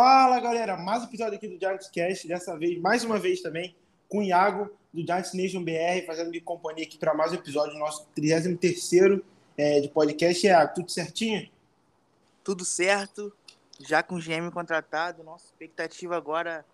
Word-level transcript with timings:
Fala 0.00 0.38
galera, 0.38 0.76
mais 0.76 1.02
um 1.02 1.06
episódio 1.06 1.34
aqui 1.34 1.48
do 1.48 1.58
Giants 1.58 1.88
Cast, 1.88 2.28
dessa 2.28 2.56
vez, 2.56 2.80
mais 2.80 3.02
uma 3.02 3.18
vez 3.18 3.40
também, 3.42 3.74
com 4.08 4.20
o 4.20 4.22
Iago 4.22 4.70
do 4.94 5.00
Giants 5.00 5.34
Nation 5.34 5.64
BR, 5.64 6.06
fazendo 6.06 6.30
minha 6.30 6.40
companhia 6.40 6.84
aqui 6.84 6.96
para 6.96 7.12
mais 7.12 7.32
um 7.32 7.34
episódio 7.34 7.72
do 7.72 7.80
nosso 7.80 8.06
33 8.14 9.20
é, 9.56 9.80
de 9.80 9.88
podcast. 9.88 10.46
Iago, 10.46 10.72
tudo 10.72 10.92
certinho? 10.92 11.50
Tudo 12.44 12.64
certo, 12.64 13.32
já 13.80 14.00
com 14.00 14.14
o 14.14 14.20
GM 14.20 14.48
contratado, 14.52 15.24
nossa 15.24 15.46
expectativa 15.46 16.16
agora 16.16 16.64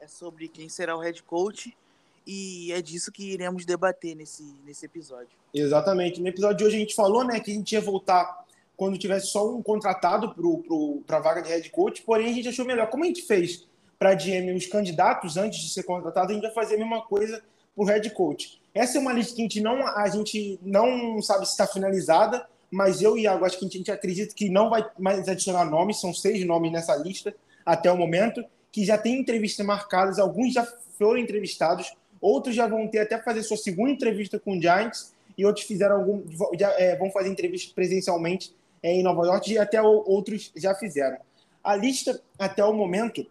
é 0.00 0.08
sobre 0.08 0.48
quem 0.48 0.70
será 0.70 0.96
o 0.96 1.00
head 1.00 1.22
coach 1.24 1.76
e 2.26 2.72
é 2.72 2.80
disso 2.80 3.12
que 3.12 3.30
iremos 3.30 3.66
debater 3.66 4.16
nesse, 4.16 4.54
nesse 4.64 4.86
episódio. 4.86 5.36
Exatamente, 5.52 6.18
no 6.18 6.28
episódio 6.28 6.56
de 6.56 6.64
hoje 6.64 6.76
a 6.76 6.80
gente 6.80 6.94
falou 6.94 7.24
né, 7.24 7.40
que 7.40 7.50
a 7.50 7.54
gente 7.54 7.72
ia 7.72 7.80
voltar 7.82 8.42
quando 8.80 8.96
tivesse 8.96 9.26
só 9.26 9.46
um 9.46 9.62
contratado 9.62 10.34
para 11.06 11.18
a 11.18 11.20
vaga 11.20 11.42
de 11.42 11.50
head 11.50 11.68
coach, 11.68 12.00
porém 12.00 12.30
a 12.30 12.32
gente 12.32 12.48
achou 12.48 12.64
melhor. 12.64 12.88
Como 12.88 13.04
a 13.04 13.06
gente 13.06 13.20
fez 13.20 13.68
para 13.98 14.14
GM 14.14 14.56
os 14.56 14.64
candidatos 14.64 15.36
antes 15.36 15.60
de 15.60 15.68
ser 15.68 15.82
contratado, 15.82 16.30
a 16.30 16.34
gente 16.34 16.44
vai 16.44 16.54
fazer 16.54 16.76
a 16.76 16.78
mesma 16.78 17.02
coisa 17.02 17.42
para 17.76 17.84
o 17.84 17.84
head 17.84 18.08
coach. 18.14 18.58
Essa 18.74 18.96
é 18.96 19.00
uma 19.02 19.12
lista 19.12 19.34
que 19.34 19.42
a 19.42 19.44
gente 19.44 19.60
não, 19.60 19.86
a 19.86 20.08
gente 20.08 20.58
não 20.62 21.20
sabe 21.20 21.44
se 21.44 21.52
está 21.52 21.66
finalizada, 21.66 22.46
mas 22.70 23.02
eu 23.02 23.18
e 23.18 23.24
Iago 23.24 23.44
acho 23.44 23.58
que 23.58 23.66
a 23.66 23.68
gente 23.68 23.92
acredita 23.92 24.34
que 24.34 24.48
não 24.48 24.70
vai 24.70 24.82
mais 24.98 25.28
adicionar 25.28 25.66
nomes, 25.66 26.00
são 26.00 26.14
seis 26.14 26.42
nomes 26.46 26.72
nessa 26.72 26.96
lista 26.96 27.34
até 27.66 27.92
o 27.92 27.98
momento, 27.98 28.42
que 28.72 28.82
já 28.82 28.96
tem 28.96 29.20
entrevistas 29.20 29.66
marcadas, 29.66 30.18
alguns 30.18 30.54
já 30.54 30.66
foram 30.98 31.20
entrevistados, 31.20 31.92
outros 32.18 32.54
já 32.54 32.66
vão 32.66 32.88
ter 32.88 33.00
até 33.00 33.20
fazer 33.20 33.42
sua 33.42 33.58
segunda 33.58 33.90
entrevista 33.90 34.40
com 34.40 34.56
o 34.56 34.58
Giants, 34.58 35.12
e 35.36 35.44
outros 35.44 35.66
fizeram 35.66 35.96
algum, 35.96 36.22
já, 36.58 36.70
é, 36.80 36.96
vão 36.96 37.10
fazer 37.10 37.28
entrevistas 37.28 37.70
presencialmente 37.74 38.58
em 38.82 39.02
Nova 39.02 39.26
York 39.26 39.52
e 39.52 39.58
até 39.58 39.80
outros 39.82 40.50
já 40.56 40.74
fizeram. 40.74 41.18
A 41.62 41.76
lista, 41.76 42.20
até 42.38 42.64
o 42.64 42.72
momento, 42.72 43.26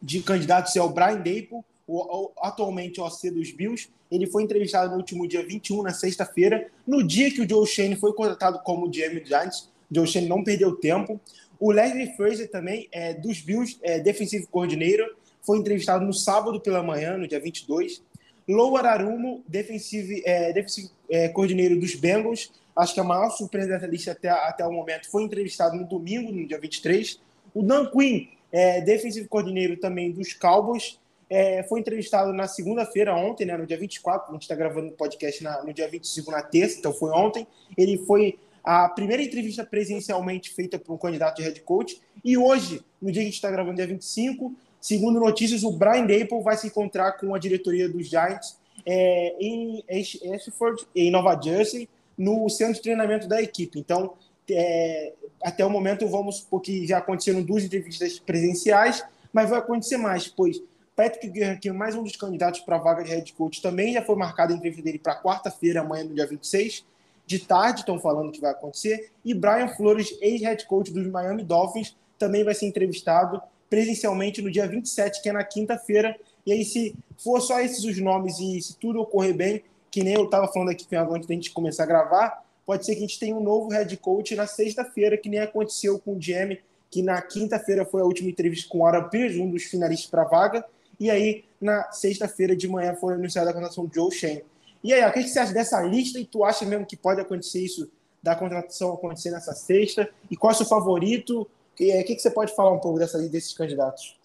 de 0.00 0.22
candidatos 0.22 0.74
é 0.76 0.82
o 0.82 0.88
Brian 0.88 1.16
Dapple, 1.16 1.60
o, 1.86 2.30
atualmente 2.40 3.00
OC 3.00 3.30
dos 3.30 3.50
Bills. 3.50 3.88
Ele 4.10 4.26
foi 4.26 4.42
entrevistado 4.42 4.92
no 4.92 4.96
último 4.96 5.26
dia 5.28 5.44
21, 5.44 5.82
na 5.82 5.92
sexta-feira, 5.92 6.68
no 6.86 7.06
dia 7.06 7.30
que 7.30 7.42
o 7.42 7.48
Joe 7.48 7.66
Shane 7.66 7.96
foi 7.96 8.12
contratado 8.12 8.60
como 8.60 8.88
GM 8.88 9.24
Giants. 9.24 9.68
O 9.90 9.94
Joe 9.94 10.06
Shane 10.06 10.28
não 10.28 10.42
perdeu 10.42 10.74
tempo. 10.76 11.20
O 11.58 11.70
Leslie 11.70 12.16
Fraser 12.16 12.50
também, 12.50 12.88
é, 12.90 13.12
dos 13.12 13.40
Bills, 13.40 13.78
é, 13.82 13.98
Defensive 13.98 14.46
Coordinator, 14.46 15.14
foi 15.42 15.58
entrevistado 15.58 16.04
no 16.04 16.12
sábado 16.12 16.60
pela 16.60 16.82
manhã, 16.82 17.18
no 17.18 17.28
dia 17.28 17.40
22. 17.40 18.02
Lower 18.48 18.84
Arumo, 18.84 19.44
Defensive, 19.46 20.22
é, 20.24 20.52
defensive 20.52 20.88
é, 21.08 21.28
Coordinator 21.28 21.78
dos 21.78 21.94
Bengals, 21.94 22.50
acho 22.80 22.94
que 22.94 23.00
a 23.00 23.04
maior 23.04 23.30
surpresa 23.30 23.68
dessa 23.68 23.86
lista 23.86 24.12
até, 24.12 24.28
até 24.28 24.66
o 24.66 24.72
momento, 24.72 25.10
foi 25.10 25.22
entrevistado 25.22 25.76
no 25.76 25.86
domingo, 25.86 26.32
no 26.32 26.46
dia 26.46 26.58
23. 26.58 27.20
O 27.54 27.62
Dan 27.62 27.86
Quinn, 27.90 28.28
é, 28.50 28.80
defensive 28.80 29.28
coordeneiro 29.28 29.76
também 29.76 30.10
dos 30.10 30.34
Cowboys, 30.34 30.98
é, 31.28 31.62
foi 31.62 31.78
entrevistado 31.78 32.32
na 32.32 32.48
segunda-feira, 32.48 33.14
ontem, 33.14 33.44
né, 33.46 33.56
no 33.56 33.64
dia 33.64 33.78
24. 33.78 34.30
A 34.30 34.32
gente 34.32 34.42
está 34.42 34.54
gravando 34.56 34.88
o 34.88 34.92
podcast 34.92 35.42
na, 35.44 35.62
no 35.62 35.72
dia 35.72 35.88
25, 35.88 36.30
na 36.30 36.42
terça, 36.42 36.78
então 36.78 36.92
foi 36.92 37.10
ontem. 37.10 37.46
Ele 37.78 37.98
foi 37.98 38.38
a 38.64 38.88
primeira 38.88 39.22
entrevista 39.22 39.64
presencialmente 39.64 40.50
feita 40.50 40.78
por 40.78 40.92
um 40.92 40.98
candidato 40.98 41.36
de 41.36 41.42
head 41.42 41.60
coach. 41.60 42.00
E 42.24 42.36
hoje, 42.36 42.82
no 43.00 43.12
dia 43.12 43.22
que 43.22 43.28
a 43.28 43.30
gente 43.30 43.34
está 43.34 43.50
gravando, 43.50 43.76
dia 43.76 43.86
25, 43.86 44.54
segundo 44.80 45.20
notícias, 45.20 45.62
o 45.62 45.70
Brian 45.70 46.06
Dapple 46.06 46.42
vai 46.42 46.56
se 46.56 46.66
encontrar 46.66 47.12
com 47.12 47.32
a 47.34 47.38
diretoria 47.38 47.88
dos 47.88 48.08
Giants 48.08 48.58
é, 48.84 49.36
em 49.38 49.84
Ashford, 49.88 50.86
em 50.94 51.10
Nova 51.10 51.40
Jersey, 51.40 51.88
no 52.20 52.46
centro 52.50 52.74
de 52.74 52.82
treinamento 52.82 53.26
da 53.26 53.40
equipe. 53.40 53.78
Então, 53.78 54.12
é, 54.50 55.14
até 55.42 55.64
o 55.64 55.70
momento, 55.70 56.06
vamos 56.06 56.36
supor 56.36 56.60
que 56.60 56.86
já 56.86 56.98
aconteceram 56.98 57.42
duas 57.42 57.64
entrevistas 57.64 58.18
presenciais, 58.18 59.02
mas 59.32 59.48
vai 59.48 59.58
acontecer 59.58 59.96
mais, 59.96 60.28
pois 60.28 60.62
Patrick 60.94 61.30
Guerra, 61.30 61.56
que 61.56 61.70
é 61.70 61.72
mais 61.72 61.94
um 61.94 62.02
dos 62.02 62.16
candidatos 62.16 62.60
para 62.60 62.76
a 62.76 62.78
vaga 62.78 63.02
de 63.02 63.10
head 63.10 63.32
coach, 63.32 63.62
também 63.62 63.94
já 63.94 64.02
foi 64.02 64.16
marcada 64.16 64.52
a 64.52 64.56
entrevista 64.56 64.84
dele 64.84 64.98
para 64.98 65.18
quarta-feira, 65.18 65.80
amanhã, 65.80 66.04
no 66.04 66.14
dia 66.14 66.26
26, 66.26 66.84
de 67.24 67.38
tarde, 67.38 67.80
estão 67.80 67.98
falando 67.98 68.30
que 68.30 68.40
vai 68.40 68.50
acontecer, 68.50 69.10
e 69.24 69.32
Brian 69.32 69.68
Flores, 69.68 70.14
ex-head 70.20 70.66
coach 70.66 70.92
dos 70.92 71.06
Miami 71.06 71.42
Dolphins, 71.42 71.96
também 72.18 72.44
vai 72.44 72.54
ser 72.54 72.66
entrevistado 72.66 73.40
presencialmente 73.70 74.42
no 74.42 74.50
dia 74.50 74.66
27, 74.66 75.22
que 75.22 75.28
é 75.30 75.32
na 75.32 75.44
quinta-feira. 75.44 76.14
E 76.44 76.52
aí, 76.52 76.64
se 76.64 76.94
for 77.16 77.40
só 77.40 77.60
esses 77.60 77.84
os 77.84 77.98
nomes 77.98 78.38
e 78.40 78.60
se 78.60 78.76
tudo 78.76 79.00
ocorrer 79.00 79.34
bem, 79.34 79.62
que 79.90 80.02
nem 80.02 80.14
eu 80.14 80.24
estava 80.24 80.46
falando 80.48 80.70
aqui 80.70 80.86
antes 80.94 81.26
da 81.26 81.34
gente 81.34 81.50
começar 81.50 81.82
a 81.82 81.86
gravar, 81.86 82.44
pode 82.64 82.84
ser 82.84 82.92
que 82.92 82.98
a 82.98 83.06
gente 83.06 83.18
tenha 83.18 83.34
um 83.34 83.42
novo 83.42 83.68
head 83.70 83.96
coach 83.96 84.34
na 84.36 84.46
sexta-feira, 84.46 85.16
que 85.16 85.28
nem 85.28 85.40
aconteceu 85.40 85.98
com 85.98 86.12
o 86.12 86.16
GM, 86.16 86.58
que 86.90 87.02
na 87.02 87.20
quinta-feira 87.20 87.84
foi 87.84 88.00
a 88.02 88.04
última 88.04 88.30
entrevista 88.30 88.68
com 88.68 88.78
o 88.78 88.86
Aaron 88.86 89.08
Pierce, 89.08 89.40
um 89.40 89.50
dos 89.50 89.64
finalistas 89.64 90.10
para 90.10 90.22
a 90.22 90.26
vaga, 90.26 90.64
e 90.98 91.10
aí 91.10 91.44
na 91.60 91.90
sexta-feira 91.92 92.54
de 92.54 92.68
manhã 92.68 92.94
foi 92.94 93.14
anunciada 93.14 93.50
a 93.50 93.52
contratação 93.52 93.86
do 93.86 93.94
Joe 93.94 94.12
Shane. 94.12 94.44
E 94.82 94.94
aí, 94.94 95.04
o 95.04 95.12
que 95.12 95.28
você 95.28 95.38
acha 95.38 95.52
dessa 95.52 95.80
lista 95.82 96.18
e 96.18 96.24
tu 96.24 96.42
acha 96.42 96.64
mesmo 96.64 96.86
que 96.86 96.96
pode 96.96 97.20
acontecer 97.20 97.60
isso 97.60 97.90
da 98.22 98.34
contratação 98.34 98.92
acontecer 98.92 99.30
nessa 99.30 99.52
sexta? 99.54 100.08
E 100.30 100.36
qual 100.36 100.52
é 100.52 100.54
o 100.54 100.56
seu 100.56 100.66
favorito? 100.66 101.46
É, 101.78 102.00
o 102.00 102.04
que 102.04 102.18
você 102.18 102.30
pode 102.30 102.54
falar 102.54 102.72
um 102.72 102.78
pouco 102.78 102.98
dessa, 102.98 103.18
desses 103.28 103.52
candidatos? 103.52 104.16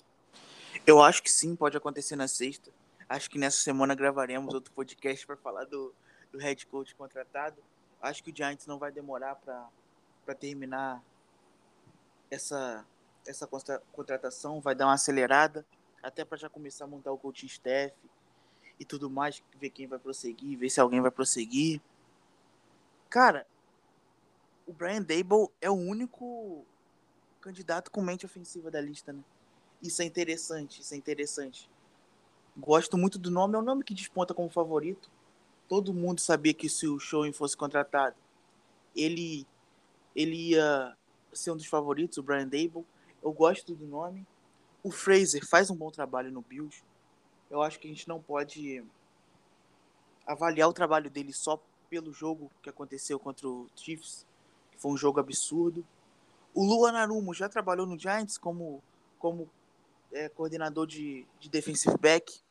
Eu 0.87 1.01
acho 1.01 1.21
que 1.21 1.31
sim, 1.31 1.55
pode 1.55 1.75
acontecer 1.75 2.15
na 2.15 2.27
sexta. 2.27 2.71
Acho 3.07 3.29
que 3.29 3.37
nessa 3.37 3.57
semana 3.57 3.93
gravaremos 3.93 4.53
outro 4.53 4.73
podcast 4.73 5.25
para 5.25 5.37
falar 5.37 5.65
do, 5.65 5.93
do 6.31 6.39
head 6.39 6.65
coach 6.65 6.95
contratado. 6.95 7.61
Acho 8.01 8.23
que 8.23 8.31
o 8.31 8.35
Giants 8.35 8.65
não 8.65 8.79
vai 8.79 8.91
demorar 8.91 9.35
para 9.35 10.35
terminar 10.35 11.03
essa, 12.29 12.85
essa 13.25 13.47
contratação, 13.91 14.59
vai 14.59 14.75
dar 14.75 14.87
uma 14.87 14.93
acelerada, 14.93 15.65
até 16.01 16.25
para 16.25 16.37
já 16.37 16.49
começar 16.49 16.85
a 16.85 16.87
montar 16.87 17.11
o 17.11 17.17
coaching 17.17 17.45
staff 17.45 17.95
e 18.79 18.85
tudo 18.85 19.09
mais, 19.09 19.41
ver 19.59 19.69
quem 19.69 19.87
vai 19.87 19.99
prosseguir, 19.99 20.57
ver 20.57 20.69
se 20.69 20.79
alguém 20.79 21.01
vai 21.01 21.11
prosseguir. 21.11 21.81
Cara, 23.09 23.47
o 24.65 24.73
Brian 24.73 25.01
Dable 25.01 25.49
é 25.61 25.69
o 25.69 25.75
único 25.75 26.65
candidato 27.39 27.91
com 27.91 28.01
mente 28.01 28.25
ofensiva 28.25 28.69
da 28.71 28.81
lista, 28.81 29.13
né? 29.13 29.23
Isso 29.81 30.01
é 30.01 30.05
interessante, 30.05 30.81
isso 30.81 30.93
é 30.93 30.97
interessante. 30.97 31.69
Gosto 32.57 32.97
muito 32.97 33.19
do 33.19 33.29
nome, 33.29 33.55
é 33.55 33.59
um 33.59 33.63
nome 33.63 33.83
que 33.83 33.93
desponta 33.93 34.33
como 34.33 34.49
favorito. 34.49 35.11
Todo 35.67 35.93
mundo 35.93 36.21
sabia 36.21 36.53
que 36.53 36.69
se 36.69 36.87
o 36.87 36.97
Show 36.97 37.31
fosse 37.33 37.57
contratado, 37.57 38.15
ele 38.95 39.45
ele 40.15 40.51
ia 40.51 40.95
ser 41.33 41.51
um 41.51 41.57
dos 41.57 41.65
favoritos, 41.65 42.17
o 42.17 42.23
Brian 42.23 42.47
Dable. 42.47 42.85
Eu 43.21 43.33
gosto 43.33 43.75
do 43.75 43.85
nome. 43.85 44.25
O 44.81 44.89
Fraser 44.89 45.45
faz 45.45 45.69
um 45.69 45.75
bom 45.75 45.91
trabalho 45.91 46.31
no 46.31 46.41
Bills. 46.41 46.81
Eu 47.49 47.61
acho 47.61 47.77
que 47.77 47.87
a 47.87 47.91
gente 47.91 48.07
não 48.07 48.21
pode 48.21 48.81
avaliar 50.25 50.69
o 50.69 50.73
trabalho 50.73 51.09
dele 51.09 51.33
só 51.33 51.61
pelo 51.89 52.13
jogo 52.13 52.49
que 52.61 52.69
aconteceu 52.69 53.19
contra 53.19 53.47
o 53.47 53.67
Chiefs, 53.75 54.25
que 54.71 54.77
foi 54.77 54.91
um 54.91 54.97
jogo 54.97 55.19
absurdo. 55.19 55.85
O 56.53 56.63
Luan 56.63 56.93
Narumo 56.93 57.33
já 57.33 57.49
trabalhou 57.49 57.85
no 57.85 57.99
Giants 57.99 58.37
como, 58.37 58.81
como 59.19 59.49
é, 60.13 60.29
coordenador 60.29 60.87
de, 60.87 61.27
de 61.39 61.49
defensive 61.49 61.97
back 61.97 62.44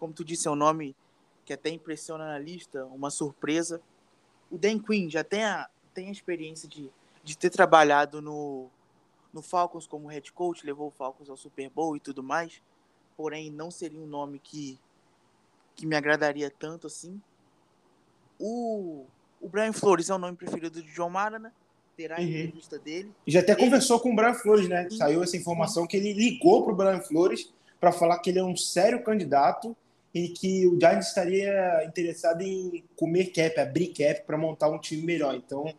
como 0.00 0.14
tu 0.14 0.24
disse, 0.24 0.48
é 0.48 0.50
um 0.50 0.56
nome 0.56 0.96
que 1.44 1.52
até 1.52 1.68
impressiona 1.68 2.26
na 2.26 2.38
lista, 2.38 2.86
uma 2.86 3.10
surpresa. 3.10 3.80
O 4.50 4.56
Dan 4.56 4.78
Quinn 4.78 5.10
já 5.10 5.22
tem 5.22 5.44
a, 5.44 5.68
tem 5.92 6.08
a 6.08 6.12
experiência 6.12 6.66
de, 6.66 6.90
de 7.22 7.36
ter 7.36 7.50
trabalhado 7.50 8.22
no, 8.22 8.68
no 9.32 9.42
Falcons 9.42 9.86
como 9.86 10.08
head 10.08 10.32
coach, 10.32 10.64
levou 10.64 10.88
o 10.88 10.90
Falcons 10.90 11.28
ao 11.28 11.36
Super 11.36 11.68
Bowl 11.68 11.94
e 11.96 12.00
tudo 12.00 12.22
mais, 12.22 12.62
porém 13.16 13.50
não 13.50 13.70
seria 13.70 14.00
um 14.00 14.06
nome 14.06 14.38
que, 14.38 14.78
que 15.76 15.86
me 15.86 15.94
agradaria 15.94 16.50
tanto 16.50 16.86
assim. 16.86 17.20
O, 18.38 19.04
o 19.38 19.48
Brian 19.48 19.74
Flores 19.74 20.08
é 20.08 20.14
o 20.14 20.18
nome 20.18 20.36
preferido 20.36 20.82
de 20.82 20.90
John 20.92 21.10
Mara, 21.10 21.38
né? 21.38 21.52
Terá 21.94 22.16
a 22.16 22.20
uhum. 22.20 22.24
entrevista 22.24 22.78
dele. 22.78 23.12
Já 23.26 23.40
até 23.40 23.52
ele... 23.52 23.60
conversou 23.60 24.00
com 24.00 24.12
o 24.12 24.16
Brian 24.16 24.32
Flores, 24.32 24.66
né? 24.66 24.88
Saiu 24.88 25.22
essa 25.22 25.36
informação 25.36 25.86
que 25.86 25.98
ele 25.98 26.14
ligou 26.14 26.64
para 26.64 26.72
o 26.72 26.76
Brian 26.76 27.00
Flores 27.02 27.52
para 27.78 27.92
falar 27.92 28.18
que 28.20 28.30
ele 28.30 28.38
é 28.38 28.44
um 28.44 28.56
sério 28.56 29.02
candidato 29.04 29.76
e 30.14 30.28
que 30.28 30.66
o 30.66 30.78
Giants 30.78 31.08
estaria 31.08 31.84
interessado 31.84 32.42
em 32.42 32.84
comer 32.96 33.26
cap, 33.26 33.58
abrir 33.60 33.88
cap 33.88 34.26
para 34.26 34.36
montar 34.36 34.68
um 34.68 34.78
time 34.78 35.02
melhor. 35.02 35.34
Então, 35.34 35.72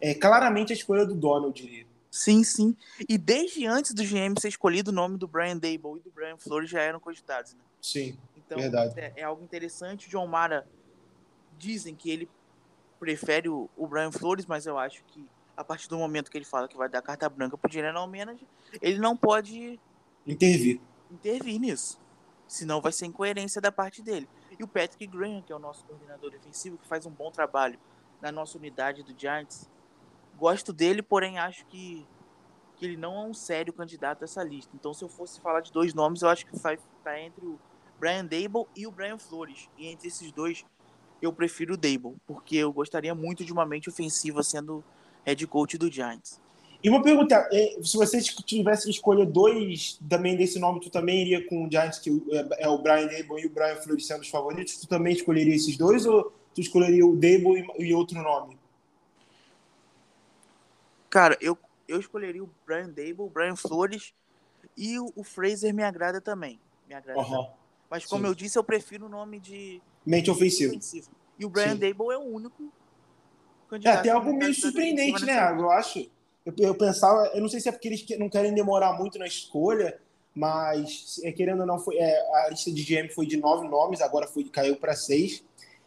é 0.00 0.14
claramente 0.14 0.72
a 0.72 0.76
escolha 0.76 1.04
do 1.04 1.14
Donald, 1.14 1.46
eu 1.46 1.66
diria. 1.66 1.86
Sim, 2.10 2.44
sim. 2.44 2.76
E 3.08 3.18
desde 3.18 3.66
antes 3.66 3.92
do 3.92 4.04
GM 4.04 4.38
ser 4.38 4.48
escolhido, 4.48 4.90
o 4.90 4.94
nome 4.94 5.18
do 5.18 5.26
Brian 5.26 5.56
Dable 5.56 5.98
e 5.98 6.00
do 6.00 6.12
Brian 6.14 6.36
Flores 6.38 6.70
já 6.70 6.80
eram 6.80 7.00
cogitados, 7.00 7.54
né? 7.54 7.60
Sim, 7.82 8.16
então, 8.36 8.58
verdade. 8.58 8.94
É, 8.96 9.12
é 9.16 9.22
algo 9.24 9.42
interessante. 9.42 10.06
O 10.06 10.10
John 10.10 10.26
Mara 10.26 10.66
dizem 11.58 11.94
que 11.94 12.10
ele 12.10 12.28
prefere 13.00 13.48
o, 13.48 13.68
o, 13.76 13.86
Brian 13.86 14.12
Flores, 14.12 14.46
mas 14.46 14.64
eu 14.64 14.78
acho 14.78 15.02
que 15.08 15.26
a 15.56 15.64
partir 15.64 15.88
do 15.88 15.98
momento 15.98 16.30
que 16.30 16.38
ele 16.38 16.44
fala 16.44 16.68
que 16.68 16.76
vai 16.76 16.88
dar 16.88 17.02
carta 17.02 17.28
branca 17.28 17.58
pro 17.58 17.70
general 17.70 18.06
manager, 18.06 18.46
ele 18.80 18.98
não 18.98 19.16
pode 19.16 19.78
intervir, 20.26 20.80
intervir 21.10 21.58
nisso. 21.60 21.98
Senão 22.54 22.80
vai 22.80 22.92
ser 22.92 23.06
incoerência 23.06 23.60
da 23.60 23.72
parte 23.72 24.00
dele. 24.00 24.28
E 24.56 24.62
o 24.62 24.68
Patrick 24.68 25.08
Graham, 25.08 25.42
que 25.42 25.52
é 25.52 25.56
o 25.56 25.58
nosso 25.58 25.84
coordenador 25.86 26.30
defensivo, 26.30 26.78
que 26.78 26.86
faz 26.86 27.04
um 27.04 27.10
bom 27.10 27.28
trabalho 27.28 27.76
na 28.22 28.30
nossa 28.30 28.56
unidade 28.56 29.02
do 29.02 29.12
Giants. 29.18 29.68
Gosto 30.38 30.72
dele, 30.72 31.02
porém 31.02 31.36
acho 31.36 31.66
que, 31.66 32.06
que 32.76 32.86
ele 32.86 32.96
não 32.96 33.12
é 33.16 33.26
um 33.26 33.34
sério 33.34 33.72
candidato 33.72 34.22
a 34.22 34.24
essa 34.24 34.40
lista. 34.44 34.70
Então, 34.72 34.94
se 34.94 35.02
eu 35.02 35.08
fosse 35.08 35.40
falar 35.40 35.62
de 35.62 35.72
dois 35.72 35.94
nomes, 35.94 36.22
eu 36.22 36.28
acho 36.28 36.46
que 36.46 36.56
vai 36.56 36.76
ficar 36.76 37.18
entre 37.18 37.44
o 37.44 37.58
Brian 37.98 38.24
Dable 38.24 38.68
e 38.76 38.86
o 38.86 38.90
Brian 38.92 39.18
Flores. 39.18 39.68
E 39.76 39.88
entre 39.88 40.06
esses 40.06 40.30
dois, 40.30 40.64
eu 41.20 41.32
prefiro 41.32 41.74
o 41.74 41.76
Dable, 41.76 42.14
porque 42.24 42.54
eu 42.54 42.72
gostaria 42.72 43.16
muito 43.16 43.44
de 43.44 43.52
uma 43.52 43.66
mente 43.66 43.88
ofensiva 43.88 44.44
sendo 44.44 44.84
head 45.24 45.44
coach 45.48 45.76
do 45.76 45.90
Giants. 45.90 46.40
E 46.84 46.90
uma 46.90 47.00
pergunta, 47.00 47.48
é, 47.50 47.78
se 47.82 47.96
você 47.96 48.20
tivesse 48.20 48.84
que 48.84 48.90
escolher 48.90 49.24
dois 49.24 49.98
também 50.06 50.36
desse 50.36 50.58
nome, 50.58 50.80
tu 50.80 50.90
também 50.90 51.22
iria 51.22 51.42
com 51.48 51.64
o 51.64 51.70
Giants, 51.70 51.98
que 51.98 52.10
é, 52.30 52.64
é 52.64 52.68
o 52.68 52.76
Brian 52.76 53.06
Dable 53.06 53.40
e 53.40 53.46
o 53.46 53.50
Brian 53.50 53.76
Flores 53.76 54.06
sendo 54.06 54.20
os 54.20 54.28
favoritos, 54.28 54.76
tu 54.76 54.86
também 54.86 55.14
escolheria 55.14 55.54
esses 55.54 55.78
dois 55.78 56.04
ou 56.04 56.30
tu 56.54 56.60
escolheria 56.60 57.06
o 57.06 57.16
Dable 57.16 57.66
e 57.78 57.94
outro 57.94 58.22
nome? 58.22 58.58
Cara, 61.08 61.38
eu, 61.40 61.56
eu 61.88 61.98
escolheria 61.98 62.44
o 62.44 62.50
Brian 62.66 62.90
Dable, 62.90 63.22
o 63.22 63.30
Brian 63.30 63.56
Flores 63.56 64.12
e 64.76 64.98
o, 64.98 65.10
o 65.16 65.24
Fraser 65.24 65.72
me 65.72 65.82
agrada 65.82 66.20
também. 66.20 66.60
Me 66.86 66.94
agrada 66.94 67.18
uhum. 67.18 67.30
também. 67.30 67.50
Mas 67.88 68.04
como 68.04 68.24
Sim. 68.24 68.28
eu 68.28 68.34
disse, 68.34 68.58
eu 68.58 68.64
prefiro 68.64 69.06
o 69.06 69.08
nome 69.08 69.40
de 69.40 69.80
mente 70.04 70.30
ofensiva. 70.30 70.76
E 71.38 71.46
o 71.46 71.48
Brian 71.48 71.72
Sim. 71.72 71.78
Dable 71.78 72.12
é 72.12 72.18
o 72.18 72.24
único 72.24 72.70
candidato. 73.70 73.96
É 73.96 74.00
até 74.00 74.10
algo 74.10 74.34
meio 74.34 74.54
surpreendente, 74.54 75.24
né? 75.24 75.50
Eu 75.50 75.70
acho. 75.70 76.12
Eu, 76.44 76.54
eu, 76.58 76.74
pensava, 76.74 77.30
eu 77.34 77.40
não 77.40 77.48
sei 77.48 77.60
se 77.60 77.68
é 77.68 77.72
porque 77.72 77.88
eles 77.88 78.04
não 78.18 78.28
querem 78.28 78.54
demorar 78.54 78.92
muito 78.98 79.18
na 79.18 79.26
escolha, 79.26 79.98
mas 80.34 81.20
é, 81.22 81.32
querendo 81.32 81.60
ou 81.60 81.66
não, 81.66 81.78
foi, 81.78 81.96
é, 81.96 82.44
a 82.44 82.50
lista 82.50 82.70
de 82.70 82.82
GM 82.82 83.08
foi 83.12 83.26
de 83.26 83.36
nove 83.36 83.66
nomes, 83.68 84.00
agora 84.00 84.26
foi, 84.26 84.44
caiu 84.44 84.76
para 84.76 84.94
seis. 84.94 85.42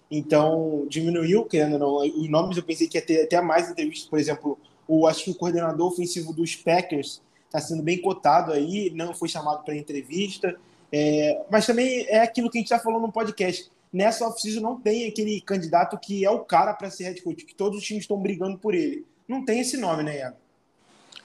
Então 0.09 0.86
diminuiu, 0.89 1.45
querendo 1.45 1.74
ou 1.74 1.80
não. 1.80 2.21
Os 2.21 2.30
nomes 2.30 2.57
eu 2.57 2.63
pensei 2.63 2.88
que 2.88 2.98
ia 2.98 3.06
ter 3.06 3.24
até 3.24 3.42
mais 3.42 3.69
entrevistas, 3.69 4.09
por 4.09 4.18
exemplo, 4.18 4.57
o, 4.88 5.06
acho 5.06 5.25
que 5.25 5.31
o 5.31 5.36
coordenador 5.36 5.92
ofensivo 5.92 6.33
dos 6.33 6.56
Packers 6.56 7.21
está 7.45 7.60
sendo 7.60 7.83
bem 7.83 8.01
cotado 8.01 8.53
aí, 8.53 8.89
não 8.95 9.13
foi 9.13 9.27
chamado 9.27 9.63
para 9.63 9.75
entrevista. 9.75 10.57
É, 10.92 11.45
mas 11.51 11.65
também 11.65 12.06
é 12.07 12.19
aquilo 12.19 12.50
que 12.50 12.57
a 12.57 12.62
gente 12.62 12.69
já 12.69 12.80
falou 12.80 13.01
no 13.01 13.12
podcast. 13.12 13.69
Nessa 13.92 14.27
off-season 14.27 14.62
não 14.62 14.80
tem 14.80 15.07
aquele 15.07 15.42
candidato 15.42 15.98
que 15.98 16.24
é 16.24 16.31
o 16.31 16.39
cara 16.39 16.74
para 16.74 16.89
ser 16.89 17.06
head 17.06 17.21
coach, 17.21 17.45
que 17.45 17.56
todos 17.56 17.80
os 17.80 17.86
times 17.86 18.03
estão 18.03 18.18
brigando 18.18 18.57
por 18.57 18.74
ele. 18.74 19.06
Não 19.27 19.44
tem 19.44 19.60
esse 19.60 19.77
nome, 19.77 20.03
né, 20.03 20.19
Iago? 20.19 20.38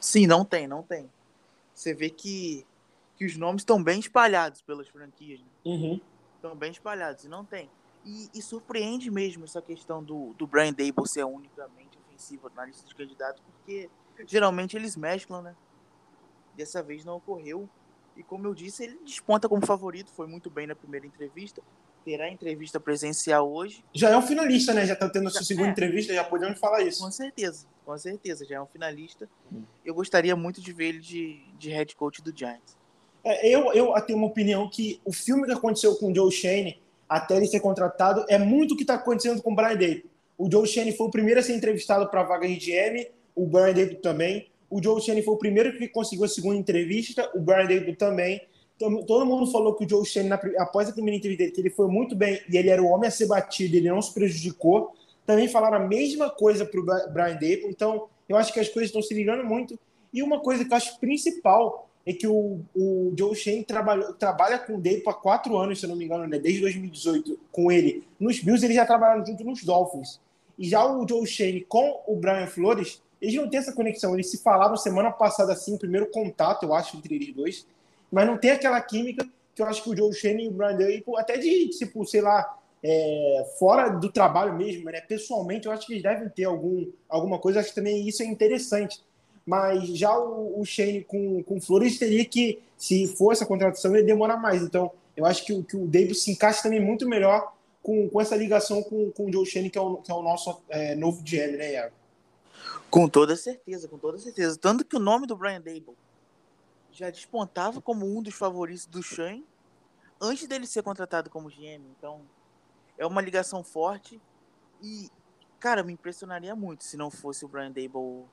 Sim, 0.02 0.26
não 0.26 0.44
tem, 0.44 0.66
não 0.66 0.82
tem. 0.82 1.08
Você 1.72 1.94
vê 1.94 2.10
que, 2.10 2.66
que 3.16 3.25
os 3.25 3.37
nomes 3.37 3.62
estão 3.62 3.81
bem 3.81 4.00
espalhados 4.00 4.60
pelas 4.60 4.88
franquias. 4.88 5.38
Né? 5.38 5.46
Uhum. 5.64 6.00
Estão 6.34 6.56
bem 6.56 6.72
espalhados, 6.72 7.25
e 7.25 7.28
não 7.28 7.44
tem. 7.44 7.70
E, 8.04 8.28
e, 8.34 8.43
surpreende 8.43 9.12
mesmo 9.12 9.44
essa 9.44 9.62
questão 9.62 10.02
do, 10.02 10.32
do 10.32 10.44
Brian 10.44 10.72
Dable 10.72 11.06
ser 11.06 11.25
unicamente 11.25 11.96
ofensivo 11.99 12.50
na 12.52 12.64
lista 12.64 12.84
de 12.84 12.93
candidatos, 12.96 13.40
porque 13.43 13.88
geralmente 14.26 14.76
eles 14.76 14.96
mesclam, 14.96 15.40
né? 15.40 15.54
Dessa 16.56 16.82
vez 16.82 17.04
não 17.04 17.19
ocorreu. 17.19 17.69
E 18.16 18.25
como 18.25 18.44
eu 18.49 18.54
disse, 18.54 18.82
ele 18.82 18.99
desponta 19.04 19.49
como 19.49 19.64
favorito, 19.64 20.10
foi 20.10 20.26
muito 20.26 20.50
bem 20.50 20.66
na 20.66 20.75
primeira 20.75 21.06
entrevista. 21.06 21.62
Terá 22.04 22.28
entrevista 22.28 22.81
presencial 22.81 23.49
hoje. 23.49 23.84
Já 23.94 24.10
é 24.10 24.16
um 24.16 24.22
finalista, 24.22 24.75
né? 24.75 24.84
Já 24.84 24.94
está 24.94 25.08
tendo 25.08 25.28
a 25.28 25.31
sua 25.31 25.44
segunda 25.44 25.69
é. 25.69 25.70
entrevista, 25.70 26.12
já 26.12 26.25
podemos 26.25 26.58
falar 26.58 26.82
isso. 26.82 27.04
Com 27.04 27.12
certeza, 27.12 27.69
com 27.84 27.96
certeza, 27.96 28.44
já 28.44 28.56
é 28.56 28.60
um 28.60 28.66
finalista. 28.66 29.31
Hum. 29.52 29.62
Eu 29.84 29.94
gostaria 29.94 30.37
muito 30.37 30.61
de 30.61 30.73
ver 30.73 30.87
ele 30.87 30.99
de, 31.00 31.40
de 31.58 31.70
head 31.70 31.94
coach 31.96 32.23
do 32.23 32.37
Giants. 32.37 32.76
É, 33.25 33.49
eu, 33.49 33.73
eu 33.73 33.93
tenho 34.02 34.19
uma 34.19 34.29
opinião 34.29 34.69
que 34.69 35.00
o 35.05 35.12
filme 35.12 35.44
que 35.44 35.52
aconteceu 35.52 35.94
com 35.96 36.11
o 36.11 36.14
Joe 36.14 36.31
Shane, 36.31 36.81
até 37.08 37.37
ele 37.37 37.46
ser 37.46 37.61
contratado, 37.61 38.25
é 38.29 38.38
muito 38.38 38.75
o 38.75 38.76
que 38.76 38.82
está 38.82 38.94
acontecendo 38.94 39.43
com 39.43 39.52
o 39.52 39.55
Brian 39.55 39.76
Day. 39.76 40.05
O 40.37 40.50
Joe 40.50 40.67
Shane 40.67 40.93
foi 40.93 41.06
o 41.06 41.11
primeiro 41.11 41.40
a 41.40 41.43
ser 41.43 41.55
entrevistado 41.55 42.08
para 42.08 42.20
a 42.20 42.25
vaga 42.25 42.49
de 42.49 42.56
GM, 42.56 43.06
o 43.34 43.46
Brian 43.46 43.73
Day 43.73 43.94
também. 43.96 44.49
O 44.69 44.82
Joe 44.82 45.00
Shane 45.00 45.23
foi 45.23 45.34
o 45.34 45.38
primeiro 45.38 45.76
que 45.76 45.87
conseguiu 45.88 46.25
a 46.25 46.28
segunda 46.28 46.56
entrevista, 46.56 47.31
o 47.35 47.40
Brian 47.40 47.67
Day 47.67 47.94
também. 47.94 48.40
Todo 48.78 49.26
mundo 49.26 49.50
falou 49.52 49.75
que 49.75 49.85
o 49.85 49.88
Joe 49.88 50.05
Shane, 50.05 50.31
após 50.58 50.88
a 50.88 50.93
primeira 50.93 51.17
entrevista 51.17 51.44
dele, 51.44 51.55
que 51.55 51.61
ele 51.61 51.70
foi 51.70 51.87
muito 51.87 52.17
bem 52.17 52.40
e 52.50 52.56
ele 52.56 52.70
era 52.70 52.82
o 52.82 52.87
homem 52.87 53.06
a 53.06 53.11
ser 53.11 53.26
batido, 53.26 53.76
ele 53.76 53.88
não 53.88 54.02
se 54.02 54.12
prejudicou. 54.12 54.93
Também 55.25 55.46
falaram 55.46 55.76
a 55.76 55.87
mesma 55.87 56.31
coisa 56.31 56.64
para 56.64 56.81
o 56.81 56.85
Brian 57.12 57.35
Dable. 57.35 57.67
Então, 57.69 58.08
eu 58.32 58.38
acho 58.38 58.52
que 58.52 58.61
as 58.61 58.69
coisas 58.69 58.88
estão 58.88 59.02
se 59.02 59.14
ligando 59.14 59.44
muito. 59.44 59.79
E 60.12 60.23
uma 60.23 60.40
coisa 60.40 60.64
que 60.64 60.73
eu 60.73 60.76
acho 60.76 60.99
principal 60.99 61.88
é 62.05 62.12
que 62.12 62.26
o, 62.26 62.61
o 62.75 63.14
Joe 63.17 63.34
Shane 63.34 63.64
trabalha, 63.64 64.12
trabalha 64.14 64.58
com 64.58 64.75
o 64.75 64.81
Dable 64.81 65.02
há 65.06 65.14
quatro 65.14 65.56
anos, 65.56 65.79
se 65.79 65.87
eu 65.87 65.90
não 65.90 65.96
me 65.96 66.05
engano, 66.05 66.26
né? 66.26 66.38
desde 66.38 66.61
2018, 66.61 67.38
com 67.50 67.70
ele. 67.70 68.05
Nos 68.19 68.40
Bills, 68.40 68.64
eles 68.64 68.76
já 68.76 68.84
trabalharam 68.84 69.25
junto 69.25 69.44
nos 69.44 69.62
Dolphins. 69.62 70.20
E 70.58 70.69
já 70.69 70.84
o 70.84 71.06
Joe 71.08 71.26
Shane 71.26 71.61
com 71.62 72.02
o 72.06 72.17
Brian 72.17 72.46
Flores, 72.46 73.00
eles 73.20 73.34
não 73.34 73.49
têm 73.49 73.61
essa 73.61 73.73
conexão. 73.73 74.14
Eles 74.14 74.31
se 74.31 74.38
falaram 74.38 74.76
semana 74.76 75.11
passada, 75.11 75.52
assim, 75.52 75.78
primeiro 75.78 76.06
contato, 76.11 76.64
eu 76.64 76.75
acho, 76.75 76.96
entre 76.96 77.14
eles 77.14 77.32
dois. 77.32 77.67
Mas 78.11 78.26
não 78.26 78.37
tem 78.37 78.50
aquela 78.50 78.81
química 78.81 79.26
que 79.55 79.62
eu 79.62 79.67
acho 79.67 79.82
que 79.82 79.90
o 79.90 79.96
Joe 79.96 80.12
Shane 80.12 80.44
e 80.44 80.49
o 80.49 80.50
Brian 80.50 80.73
Dable, 80.73 81.05
até 81.17 81.38
de, 81.38 81.69
tipo, 81.69 82.05
sei 82.05 82.20
lá, 82.20 82.58
é, 82.82 83.52
fora 83.58 83.88
do 83.88 84.11
trabalho 84.11 84.55
mesmo, 84.55 84.84
né? 84.90 85.00
Pessoalmente, 85.00 85.67
eu 85.67 85.73
acho 85.73 85.87
que 85.87 85.93
eles 85.93 86.02
devem 86.02 86.29
ter 86.29 86.44
algum, 86.44 86.90
alguma 87.08 87.38
coisa. 87.38 87.61
Acho 87.61 87.69
que 87.69 87.75
também 87.75 88.06
isso 88.06 88.23
é 88.23 88.26
interessante. 88.26 89.02
Mas 89.46 89.87
já 89.88 90.17
o, 90.19 90.61
o 90.61 90.64
Shane 90.64 91.05
com, 91.05 91.43
com 91.43 91.61
Flores 91.61 91.99
teria 91.99 92.25
que, 92.25 92.62
se 92.76 93.06
for 93.06 93.32
essa 93.32 93.46
contratação, 93.46 93.94
ele 93.94 94.05
demorar 94.05 94.37
mais. 94.37 94.62
Então, 94.62 94.90
eu 95.17 95.25
acho 95.25 95.44
que, 95.44 95.62
que 95.62 95.76
o 95.76 95.87
Davis 95.87 96.23
se 96.23 96.32
encaixa 96.32 96.62
também 96.62 96.81
muito 96.81 97.08
melhor 97.08 97.52
com, 97.82 98.08
com 98.08 98.20
essa 98.20 98.37
ligação 98.37 98.82
com, 98.82 99.11
com 99.11 99.26
o 99.26 99.32
Joe 99.32 99.46
Shane, 99.46 99.70
que 99.70 99.78
é 99.78 99.81
o, 99.81 99.96
que 99.96 100.11
é 100.11 100.14
o 100.14 100.23
nosso 100.23 100.61
é, 100.69 100.94
novo 100.94 101.23
GM, 101.23 101.56
né, 101.56 101.73
Iago? 101.73 101.94
Com 102.90 103.08
toda 103.08 103.37
certeza, 103.37 103.88
com 103.88 103.99
toda 103.99 104.19
certeza. 104.19 104.58
Tanto 104.58 104.85
que 104.85 104.96
o 104.96 105.00
nome 105.00 105.26
do 105.26 105.37
Brian 105.37 105.61
Dable 105.61 105.96
já 106.93 107.11
despontava 107.11 107.81
como 107.81 108.06
um 108.06 108.23
dos 108.23 108.35
favoritos 108.35 108.87
do 108.87 109.02
Shane 109.02 109.44
antes 110.20 110.46
dele 110.46 110.67
ser 110.67 110.82
contratado 110.82 111.31
como 111.31 111.49
GM. 111.49 111.82
Então, 111.99 112.20
é 113.02 113.06
uma 113.06 113.20
ligação 113.20 113.64
forte 113.64 114.20
e, 114.81 115.10
cara, 115.58 115.82
me 115.82 115.93
impressionaria 115.93 116.54
muito 116.54 116.84
se 116.84 116.96
não 116.96 117.10
fosse 117.10 117.44
o 117.44 117.49
Brian 117.49 117.70
Dable 117.70 118.25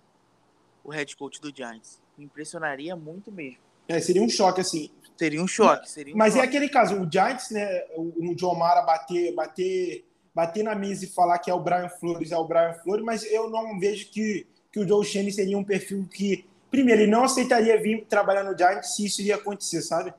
o 0.84 0.92
head 0.92 1.16
coach 1.18 1.42
do 1.42 1.54
Giants. 1.56 2.00
Me 2.18 2.26
impressionaria 2.26 2.96
muito 2.96 3.32
mesmo. 3.32 3.60
É, 3.88 4.00
seria 4.00 4.22
um 4.22 4.30
choque, 4.30 4.62
assim. 4.62 4.92
Seria 5.18 5.42
um 5.42 5.48
choque. 5.48 5.90
Seria 5.90 6.14
um 6.14 6.18
Mas 6.18 6.36
é 6.36 6.38
choque. 6.38 6.46
é 6.46 6.50
aquele 6.50 6.70
caso, 6.70 7.02
o 7.02 7.12
Giants, 7.12 7.50
né, 7.50 7.84
o, 7.96 8.32
o 8.32 8.36
John 8.36 8.56
Mara 8.56 8.84
bater, 8.84 9.34
bater, 9.34 10.06
bater 10.34 10.64
na 10.64 10.76
mesa 10.76 11.06
e 11.06 11.08
falar 11.08 11.40
que 11.40 11.50
é 11.50 11.54
o 11.54 11.60
Brian 11.60 11.90
Flores, 11.90 12.32
é 12.32 12.38
o 12.38 12.46
Brian 12.46 12.74
Flores, 12.76 13.04
mas 13.04 13.24
eu 13.24 13.50
não 13.50 13.80
vejo 13.80 14.10
que, 14.12 14.46
que 14.72 14.80
o 14.80 14.88
Joe 14.88 15.04
Shane 15.04 15.32
seria 15.32 15.58
um 15.58 15.64
perfil 15.64 16.08
que, 16.08 16.48
primeiro, 16.70 17.02
ele 17.02 17.12
não 17.12 17.24
aceitaria 17.24 17.82
vir 17.82 18.06
trabalhar 18.06 18.44
no 18.44 18.56
Giants 18.56 18.96
se 18.96 19.06
isso 19.06 19.22
iria 19.22 19.36
acontecer, 19.36 19.82
sabe? 19.82 20.14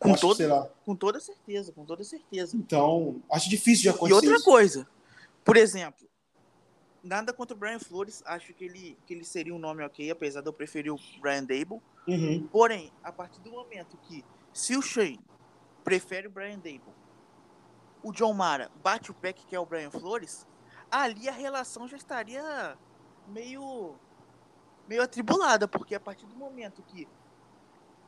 Com, 0.00 0.14
acho, 0.14 0.20
todo, 0.20 0.70
com 0.84 0.96
toda 0.96 1.20
certeza, 1.20 1.72
com 1.72 1.84
toda 1.84 2.02
certeza. 2.02 2.56
Então, 2.56 3.22
acho 3.30 3.50
difícil 3.50 3.82
de 3.82 3.88
acontecer. 3.90 4.12
E 4.12 4.14
outra 4.14 4.36
isso. 4.36 4.44
coisa, 4.44 4.88
por 5.44 5.58
exemplo, 5.58 6.08
nada 7.02 7.34
contra 7.34 7.54
o 7.54 7.58
Brian 7.58 7.78
Flores, 7.78 8.22
acho 8.24 8.54
que 8.54 8.64
ele, 8.64 8.96
que 9.06 9.12
ele 9.12 9.24
seria 9.24 9.54
um 9.54 9.58
nome 9.58 9.84
ok, 9.84 10.10
apesar 10.10 10.40
de 10.40 10.48
eu 10.48 10.54
preferir 10.54 10.90
o 10.90 10.98
Brian 11.20 11.44
Dable. 11.44 11.82
Uhum. 12.08 12.48
Porém, 12.50 12.90
a 13.04 13.12
partir 13.12 13.40
do 13.40 13.50
momento 13.50 13.98
que, 13.98 14.24
se 14.54 14.74
o 14.74 14.80
Shane 14.80 15.20
prefere 15.84 16.28
o 16.28 16.30
Brian 16.30 16.56
Dable, 16.56 16.94
o 18.02 18.10
John 18.10 18.32
Mara 18.32 18.70
bate 18.82 19.10
o 19.10 19.14
pé 19.14 19.34
que 19.34 19.54
é 19.54 19.60
o 19.60 19.66
Brian 19.66 19.90
Flores, 19.90 20.46
ali 20.90 21.28
a 21.28 21.32
relação 21.32 21.86
já 21.86 21.98
estaria 21.98 22.76
meio 23.28 23.94
meio 24.88 25.02
atribulada, 25.02 25.68
porque 25.68 25.94
a 25.94 26.00
partir 26.00 26.26
do 26.26 26.34
momento 26.34 26.82
que 26.82 27.06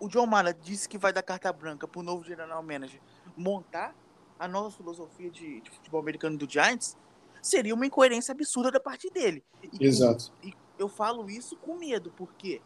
o 0.03 0.09
John 0.09 0.27
Mara 0.27 0.53
disse 0.53 0.89
que 0.89 0.99
vai 0.99 1.13
dar 1.13 1.23
carta 1.23 1.53
branca 1.53 1.87
para 1.87 2.01
o 2.01 2.03
novo 2.03 2.25
general 2.25 2.61
manager 2.61 3.01
montar 3.37 3.95
a 4.37 4.49
nova 4.49 4.69
filosofia 4.69 5.31
de, 5.31 5.61
de, 5.61 5.71
futebol 5.71 6.01
americano 6.01 6.37
do 6.37 6.51
Giants, 6.51 6.97
seria 7.41 7.73
uma 7.73 7.87
incoerência 7.87 8.33
absurda 8.33 8.73
da 8.73 8.81
parte 8.81 9.09
dele. 9.11 9.45
E 9.63 9.87
Exato. 9.87 10.33
E 10.43 10.53
eu 10.77 10.89
falo 10.89 11.31
isso 11.31 11.55
com 11.55 11.79
medo, 11.79 12.13
porque 12.17 12.61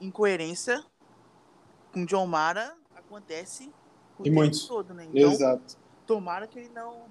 incoerência 0.00 0.82
com 1.92 2.06
John 2.06 2.26
Mara 2.26 2.74
acontece 2.96 3.70
o 4.18 4.22
e 4.22 4.24
tempo 4.24 4.36
muitos. 4.36 4.66
todo, 4.66 4.94
né? 4.94 5.04
Então, 5.12 5.32
Exato. 5.32 5.76
tomara 6.06 6.46
que 6.46 6.60
ele 6.60 6.70
não, 6.70 7.10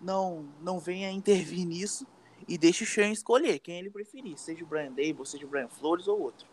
não, 0.00 0.48
não 0.60 0.78
venha 0.78 1.10
intervir 1.10 1.66
nisso 1.66 2.06
e 2.46 2.56
deixe 2.56 2.84
o 2.84 2.86
Sean 2.86 3.10
escolher 3.10 3.58
quem 3.58 3.80
ele 3.80 3.90
preferir, 3.90 4.38
seja 4.38 4.62
o 4.62 4.68
Brian 4.68 4.92
Dable, 4.92 5.26
seja 5.26 5.44
o 5.44 5.48
Brian 5.48 5.68
Flores 5.68 6.06
ou 6.06 6.20
outro. 6.20 6.46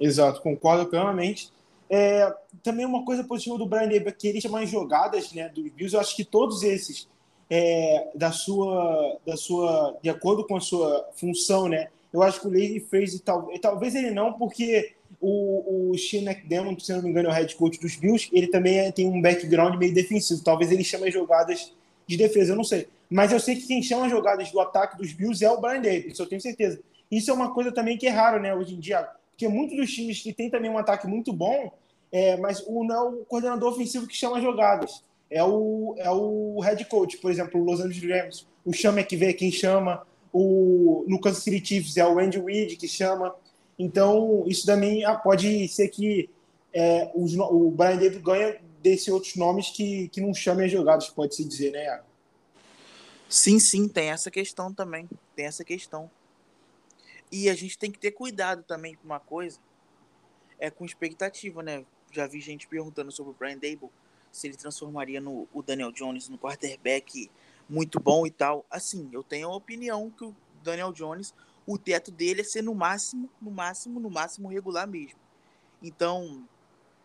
Exato, 0.00 0.40
concordo 0.42 0.86
plenamente. 0.86 1.52
É, 1.90 2.32
também 2.62 2.84
uma 2.84 3.04
coisa 3.04 3.24
positiva 3.24 3.56
do 3.56 3.66
Brian 3.66 3.88
Dable 3.88 4.08
é 4.08 4.12
que 4.12 4.28
ele 4.28 4.40
chama 4.40 4.64
jogadas 4.66 5.32
né, 5.32 5.48
do 5.48 5.62
Bills. 5.62 5.94
Eu 5.94 6.00
acho 6.00 6.14
que 6.14 6.24
todos 6.24 6.62
esses, 6.62 7.08
é, 7.50 8.08
da 8.14 8.30
sua, 8.30 9.18
da 9.26 9.36
sua, 9.36 9.96
de 10.02 10.10
acordo 10.10 10.46
com 10.46 10.56
a 10.56 10.60
sua 10.60 11.08
função, 11.14 11.68
né? 11.68 11.88
Eu 12.12 12.22
acho 12.22 12.40
que 12.40 12.46
o 12.46 12.50
Lady 12.50 12.80
Fraser, 12.80 13.20
tal, 13.20 13.50
talvez 13.60 13.94
ele 13.94 14.10
não, 14.10 14.32
porque 14.32 14.94
o, 15.20 15.90
o 15.90 15.98
Shane 15.98 16.26
McDermott, 16.26 16.84
se 16.84 16.92
não 16.92 17.02
me 17.02 17.10
engano, 17.10 17.28
é 17.28 17.32
o 17.32 17.34
head 17.34 17.54
coach 17.56 17.78
dos 17.80 17.96
Bills, 17.96 18.28
ele 18.32 18.48
também 18.48 18.78
é, 18.78 18.92
tem 18.92 19.06
um 19.06 19.20
background 19.20 19.76
meio 19.76 19.92
defensivo. 19.92 20.42
Talvez 20.42 20.70
ele 20.70 20.84
chame 20.84 21.10
jogadas 21.10 21.72
de 22.06 22.16
defesa, 22.16 22.52
eu 22.52 22.56
não 22.56 22.64
sei. 22.64 22.88
Mas 23.10 23.32
eu 23.32 23.40
sei 23.40 23.56
que 23.56 23.66
quem 23.66 23.82
chama 23.82 24.08
jogadas 24.08 24.50
do 24.50 24.60
ataque 24.60 24.96
dos 24.96 25.12
Bills 25.12 25.44
é 25.44 25.50
o 25.50 25.60
Brian 25.60 25.82
isso 25.82 26.22
eu 26.22 26.26
tenho 26.26 26.40
certeza. 26.40 26.80
Isso 27.10 27.30
é 27.30 27.34
uma 27.34 27.52
coisa 27.54 27.72
também 27.72 27.96
que 27.96 28.06
é 28.06 28.10
raro, 28.10 28.40
né, 28.40 28.54
hoje 28.54 28.74
em 28.74 28.80
dia, 28.80 29.08
porque 29.38 29.46
muitos 29.46 29.76
dos 29.76 29.92
times 29.92 30.20
que 30.20 30.32
tem 30.32 30.50
também 30.50 30.68
um 30.68 30.76
ataque 30.76 31.06
muito 31.06 31.32
bom, 31.32 31.72
é, 32.10 32.36
mas 32.38 32.60
o, 32.66 32.82
não 32.82 32.96
é 32.96 33.02
o 33.02 33.24
coordenador 33.24 33.72
ofensivo 33.72 34.08
que 34.08 34.16
chama 34.16 34.40
jogadas, 34.40 35.04
é 35.30 35.44
o, 35.44 35.94
é 35.96 36.10
o 36.10 36.58
head 36.58 36.84
coach, 36.86 37.18
por 37.18 37.30
exemplo, 37.30 37.60
o 37.60 37.64
Los 37.64 37.80
Angeles 37.80 38.10
Rams, 38.10 38.46
o 38.64 38.72
Chama 38.72 39.04
que 39.04 39.16
vê 39.16 39.32
quem 39.32 39.52
chama, 39.52 40.04
o, 40.32 41.04
no 41.06 41.20
Kansas 41.20 41.44
City 41.44 41.64
Chiefs 41.64 41.96
é 41.96 42.04
o 42.04 42.18
Andy 42.18 42.40
Reid 42.40 42.74
que 42.74 42.88
chama, 42.88 43.32
então 43.78 44.42
isso 44.48 44.66
também 44.66 45.04
ah, 45.04 45.14
pode 45.14 45.68
ser 45.68 45.86
que 45.86 46.28
é, 46.74 47.08
os, 47.14 47.36
o 47.36 47.70
Brian 47.70 47.96
Davis 47.96 48.18
ganha 48.18 48.56
desses 48.82 49.06
outros 49.06 49.36
nomes 49.36 49.70
que, 49.70 50.08
que 50.08 50.20
não 50.20 50.34
chamem 50.34 50.66
as 50.66 50.72
jogadas, 50.72 51.08
pode-se 51.10 51.44
dizer, 51.44 51.70
né? 51.70 52.00
Sim, 53.28 53.60
sim, 53.60 53.86
tem 53.86 54.10
essa 54.10 54.32
questão 54.32 54.72
também. 54.72 55.08
Tem 55.36 55.44
essa 55.44 55.62
questão. 55.62 56.10
E 57.30 57.48
a 57.48 57.54
gente 57.54 57.78
tem 57.78 57.90
que 57.90 57.98
ter 57.98 58.12
cuidado 58.12 58.62
também 58.62 58.94
com 58.94 59.04
uma 59.04 59.20
coisa, 59.20 59.58
é 60.58 60.70
com 60.70 60.84
expectativa, 60.84 61.62
né? 61.62 61.84
Já 62.10 62.26
vi 62.26 62.40
gente 62.40 62.66
perguntando 62.66 63.12
sobre 63.12 63.32
o 63.32 63.34
Brian 63.34 63.58
Dable, 63.58 63.90
se 64.32 64.46
ele 64.46 64.56
transformaria 64.56 65.20
no, 65.20 65.48
o 65.52 65.62
Daniel 65.62 65.92
Jones 65.92 66.28
no 66.28 66.38
quarterback 66.38 67.30
muito 67.68 68.00
bom 68.00 68.26
e 68.26 68.30
tal. 68.30 68.64
Assim, 68.70 69.08
eu 69.12 69.22
tenho 69.22 69.48
a 69.48 69.54
opinião 69.54 70.10
que 70.10 70.24
o 70.24 70.34
Daniel 70.62 70.92
Jones, 70.92 71.34
o 71.66 71.76
teto 71.76 72.10
dele 72.10 72.40
é 72.40 72.44
ser 72.44 72.62
no 72.62 72.74
máximo, 72.74 73.30
no 73.40 73.50
máximo, 73.50 74.00
no 74.00 74.10
máximo 74.10 74.48
regular 74.48 74.86
mesmo. 74.86 75.18
Então, 75.82 76.46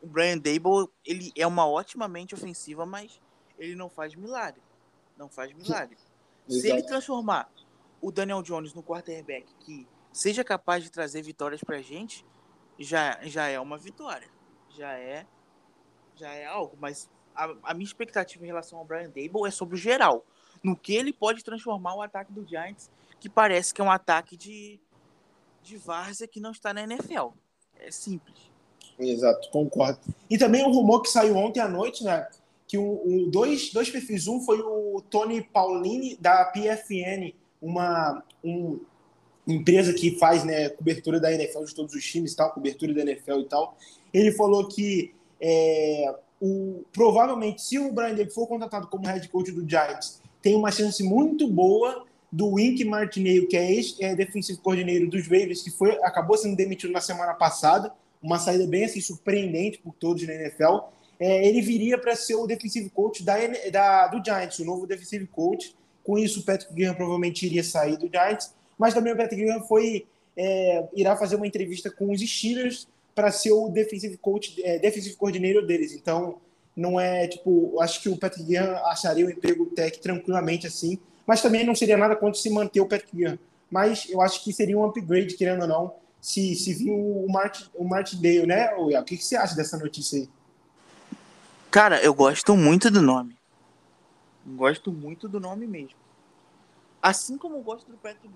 o 0.01 0.07
Brian 0.07 0.37
Dable, 0.37 0.89
ele 1.05 1.31
é 1.37 1.45
uma 1.45 1.67
ótima 1.67 2.07
mente 2.07 2.33
ofensiva, 2.33 2.85
mas 2.85 3.21
ele 3.57 3.75
não 3.75 3.89
faz 3.89 4.15
milagre. 4.15 4.61
Não 5.17 5.29
faz 5.29 5.53
milagre. 5.53 5.97
Se 6.47 6.69
ele 6.69 6.83
transformar 6.83 7.49
o 8.01 8.11
Daniel 8.11 8.41
Jones 8.41 8.73
no 8.73 8.83
quarterback 8.83 9.45
que 9.61 9.87
seja 10.13 10.43
capaz 10.43 10.83
de 10.83 10.89
trazer 10.89 11.21
vitórias 11.21 11.61
pra 11.61 11.81
gente, 11.81 12.25
já, 12.79 13.19
já 13.23 13.47
é 13.47 13.59
uma 13.59 13.77
vitória. 13.77 14.29
Já 14.69 14.93
é 14.93 15.25
já 16.15 16.31
é 16.31 16.45
algo, 16.45 16.77
mas 16.79 17.09
a, 17.35 17.51
a 17.63 17.73
minha 17.73 17.85
expectativa 17.85 18.43
em 18.43 18.47
relação 18.47 18.77
ao 18.77 18.85
Brian 18.85 19.09
Dable 19.09 19.47
é 19.47 19.51
sobre 19.51 19.75
o 19.75 19.77
geral. 19.77 20.23
No 20.63 20.75
que 20.75 20.93
ele 20.93 21.11
pode 21.11 21.43
transformar 21.43 21.95
o 21.95 22.01
ataque 22.01 22.31
do 22.31 22.47
Giants, 22.47 22.89
que 23.19 23.27
parece 23.27 23.73
que 23.73 23.81
é 23.81 23.83
um 23.83 23.91
ataque 23.91 24.37
de, 24.37 24.79
de 25.61 25.75
várzea 25.75 26.27
que 26.27 26.39
não 26.39 26.51
está 26.51 26.73
na 26.73 26.83
NFL. 26.83 27.29
É 27.79 27.89
simples. 27.89 28.51
Exato, 28.99 29.49
concordo. 29.49 29.99
E 30.29 30.37
também 30.37 30.63
um 30.63 30.71
rumor 30.71 31.01
que 31.01 31.09
saiu 31.09 31.35
ontem 31.35 31.59
à 31.59 31.67
noite, 31.67 32.03
né? 32.03 32.27
que 32.73 32.77
o, 32.79 33.29
dois, 33.29 33.71
dois 33.71 33.91
perfis. 33.91 34.27
Um 34.27 34.41
foi 34.41 34.59
o 34.59 34.99
Tony 35.07 35.43
Paulini, 35.43 36.17
da 36.19 36.45
PFN, 36.45 37.31
uma 37.61 38.23
um, 38.43 38.79
empresa 39.47 39.93
que 39.93 40.17
faz 40.17 40.43
né, 40.43 40.69
cobertura 40.69 41.19
da 41.19 41.31
NFL 41.31 41.63
de 41.65 41.75
todos 41.75 41.93
os 41.93 42.03
times, 42.03 42.33
tal, 42.33 42.51
cobertura 42.51 42.93
da 42.93 43.01
NFL 43.01 43.39
e 43.39 43.45
tal. 43.45 43.77
Ele 44.13 44.31
falou 44.31 44.67
que 44.67 45.13
é, 45.41 46.15
o, 46.39 46.83
provavelmente, 46.91 47.61
se 47.61 47.77
o 47.77 47.91
Brian 47.91 48.15
Davis 48.15 48.33
for 48.33 48.47
contratado 48.47 48.87
como 48.87 49.05
head 49.07 49.27
coach 49.29 49.51
do 49.51 49.67
Giants, 49.67 50.21
tem 50.41 50.55
uma 50.55 50.71
chance 50.71 51.03
muito 51.03 51.47
boa 51.47 52.05
do 52.31 52.53
Wink 52.53 52.83
Martinelli, 52.85 53.47
que 53.47 53.55
é 53.55 53.71
ex-defensive 53.71 54.57
é, 54.57 54.61
coordenador 54.61 55.07
dos 55.07 55.23
Ravens, 55.23 55.61
que 55.61 55.71
foi, 55.71 55.91
acabou 56.03 56.37
sendo 56.37 56.55
demitido 56.55 56.91
na 56.91 57.01
semana 57.01 57.33
passada, 57.33 57.93
uma 58.21 58.39
saída 58.39 58.65
bem 58.65 58.85
assim, 58.85 59.01
surpreendente 59.01 59.77
por 59.79 59.93
todos 59.93 60.25
na 60.25 60.33
NFL 60.33 60.93
é, 61.19 61.47
ele 61.47 61.61
viria 61.61 61.97
para 61.97 62.15
ser 62.15 62.35
o 62.35 62.45
defensive 62.45 62.89
coach 62.89 63.23
da, 63.23 63.35
da, 63.71 64.07
do 64.07 64.23
Giants, 64.23 64.59
o 64.59 64.65
novo 64.65 64.85
defensive 64.85 65.25
coach. 65.27 65.75
Com 66.03 66.17
isso, 66.17 66.41
o 66.41 66.43
Patrick 66.43 66.73
Graham 66.73 66.95
provavelmente 66.95 67.45
iria 67.45 67.63
sair 67.63 67.97
do 67.97 68.09
Giants, 68.09 68.53
mas 68.77 68.93
também 68.93 69.13
o 69.13 69.17
Patrick 69.17 69.43
Graham 69.43 69.61
foi, 69.63 70.05
é, 70.35 70.87
irá 70.93 71.15
fazer 71.15 71.35
uma 71.35 71.47
entrevista 71.47 71.89
com 71.91 72.11
os 72.11 72.21
Steelers 72.21 72.87
para 73.13 73.31
ser 73.31 73.51
o 73.51 73.69
defensive 73.69 74.17
coach, 74.17 74.61
é, 74.63 74.79
defensive 74.79 75.15
coordenador 75.15 75.65
deles. 75.65 75.93
Então, 75.93 76.37
não 76.75 76.99
é 76.99 77.27
tipo, 77.27 77.79
acho 77.81 78.01
que 78.01 78.09
o 78.09 78.17
Patrick 78.17 78.49
Graham 78.49 78.75
acharia 78.85 79.25
o 79.25 79.29
emprego 79.29 79.65
tech 79.67 79.99
tranquilamente 79.99 80.65
assim, 80.65 80.97
mas 81.25 81.41
também 81.41 81.65
não 81.65 81.75
seria 81.75 81.97
nada 81.97 82.15
contra 82.15 82.39
se 82.39 82.49
manter 82.49 82.81
o 82.81 82.87
Patrick 82.87 83.15
Graham. 83.15 83.39
Mas 83.69 84.07
eu 84.09 84.21
acho 84.21 84.43
que 84.43 84.53
seria 84.53 84.77
um 84.77 84.83
upgrade, 84.85 85.35
querendo 85.35 85.61
ou 85.61 85.67
não, 85.67 85.93
se, 86.21 86.55
se 86.55 86.73
vir 86.73 86.91
o 86.91 87.25
Martin, 87.29 87.65
o 87.75 87.83
Martin 87.83 88.21
Dale, 88.21 88.45
né? 88.45 88.73
O 88.75 89.03
que, 89.03 89.17
que 89.17 89.25
você 89.25 89.35
acha 89.35 89.55
dessa 89.55 89.77
notícia 89.77 90.19
aí? 90.19 90.29
Cara, 91.69 92.01
eu 92.03 92.13
gosto 92.13 92.55
muito 92.55 92.91
do 92.91 93.01
nome. 93.01 93.35
Gosto 94.45 94.91
muito 94.91 95.27
do 95.27 95.39
nome 95.39 95.65
mesmo. 95.65 96.02
Assim 97.03 97.37
como 97.37 97.57
eu 97.57 97.61
gosto 97.61 97.91
do 97.91 97.97
Patrick 97.97 98.33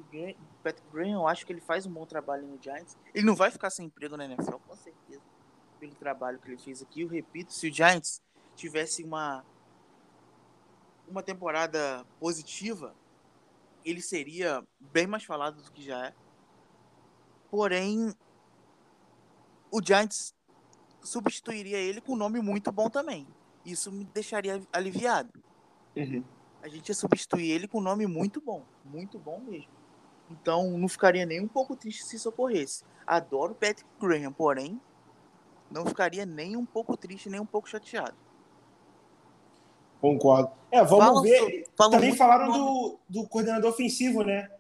Graham, 0.92 1.12
eu 1.14 1.26
acho 1.26 1.46
que 1.46 1.54
ele 1.54 1.62
faz 1.62 1.86
um 1.86 1.92
bom 1.92 2.06
trabalho 2.06 2.46
no 2.46 2.62
Giants. 2.62 2.98
Ele 3.16 3.26
não 3.26 3.34
vai 3.34 3.50
ficar 3.50 3.70
sem 3.70 3.86
emprego 3.86 4.18
na 4.18 4.26
NFL, 4.26 4.58
com 4.68 4.76
certeza. 4.76 5.22
Pelo 5.80 5.96
trabalho 5.96 6.38
que 6.38 6.50
ele 6.50 6.58
fez 6.58 6.82
aqui. 6.82 7.00
Eu 7.00 7.08
repito, 7.08 7.54
se 7.54 7.70
o 7.70 7.74
Giants 7.74 8.22
tivesse 8.58 9.06
uma 9.06 9.46
uma 11.08 11.24
temporada 11.24 12.06
positiva, 12.20 12.94
ele 13.86 14.02
seria 14.02 14.62
bem 14.78 15.08
mais 15.08 15.24
falado 15.24 15.62
do 15.62 15.72
que 15.72 15.82
já 15.82 16.08
é. 16.08 16.14
Porém, 17.50 18.14
o 19.72 19.82
Giants 19.82 20.36
substituiria 21.02 21.78
ele 21.78 22.02
com 22.02 22.12
um 22.12 22.18
nome 22.18 22.42
muito 22.42 22.70
bom 22.70 22.90
também. 22.90 23.26
Isso 23.66 23.90
me 23.94 24.04
deixaria 24.04 24.62
aliviado. 24.74 25.32
Uhum. 25.96 26.22
A 26.68 26.70
gente 26.70 26.90
ia 26.90 26.96
substituir 26.96 27.50
ele 27.50 27.66
com 27.66 27.78
um 27.78 27.82
nome 27.82 28.06
muito 28.06 28.42
bom. 28.42 28.62
Muito 28.84 29.18
bom 29.18 29.40
mesmo. 29.40 29.72
Então 30.30 30.78
não 30.78 30.90
ficaria 30.90 31.26
nem 31.26 31.40
um 31.40 31.48
pouco 31.48 31.78
triste 31.78 32.04
se 32.04 32.18
isso 32.18 32.28
ocorresse. 32.28 32.84
Adoro 33.06 33.56
Patrick 33.56 33.86
Graham, 33.98 34.34
porém, 34.34 34.78
não 35.72 35.86
ficaria 35.86 36.26
nem 36.26 36.58
um 36.58 36.66
pouco 36.66 36.98
triste, 36.98 37.30
nem 37.30 37.40
um 37.40 37.46
pouco 37.46 37.70
chateado. 37.70 38.16
Concordo. 40.02 40.52
É, 40.70 40.84
vamos 40.84 41.06
falam 41.06 41.22
ver. 41.22 41.64
Também 41.78 42.14
falaram 42.14 42.52
do, 42.52 43.00
do 43.08 43.26
coordenador 43.30 43.70
ofensivo, 43.70 44.22
né? 44.22 44.52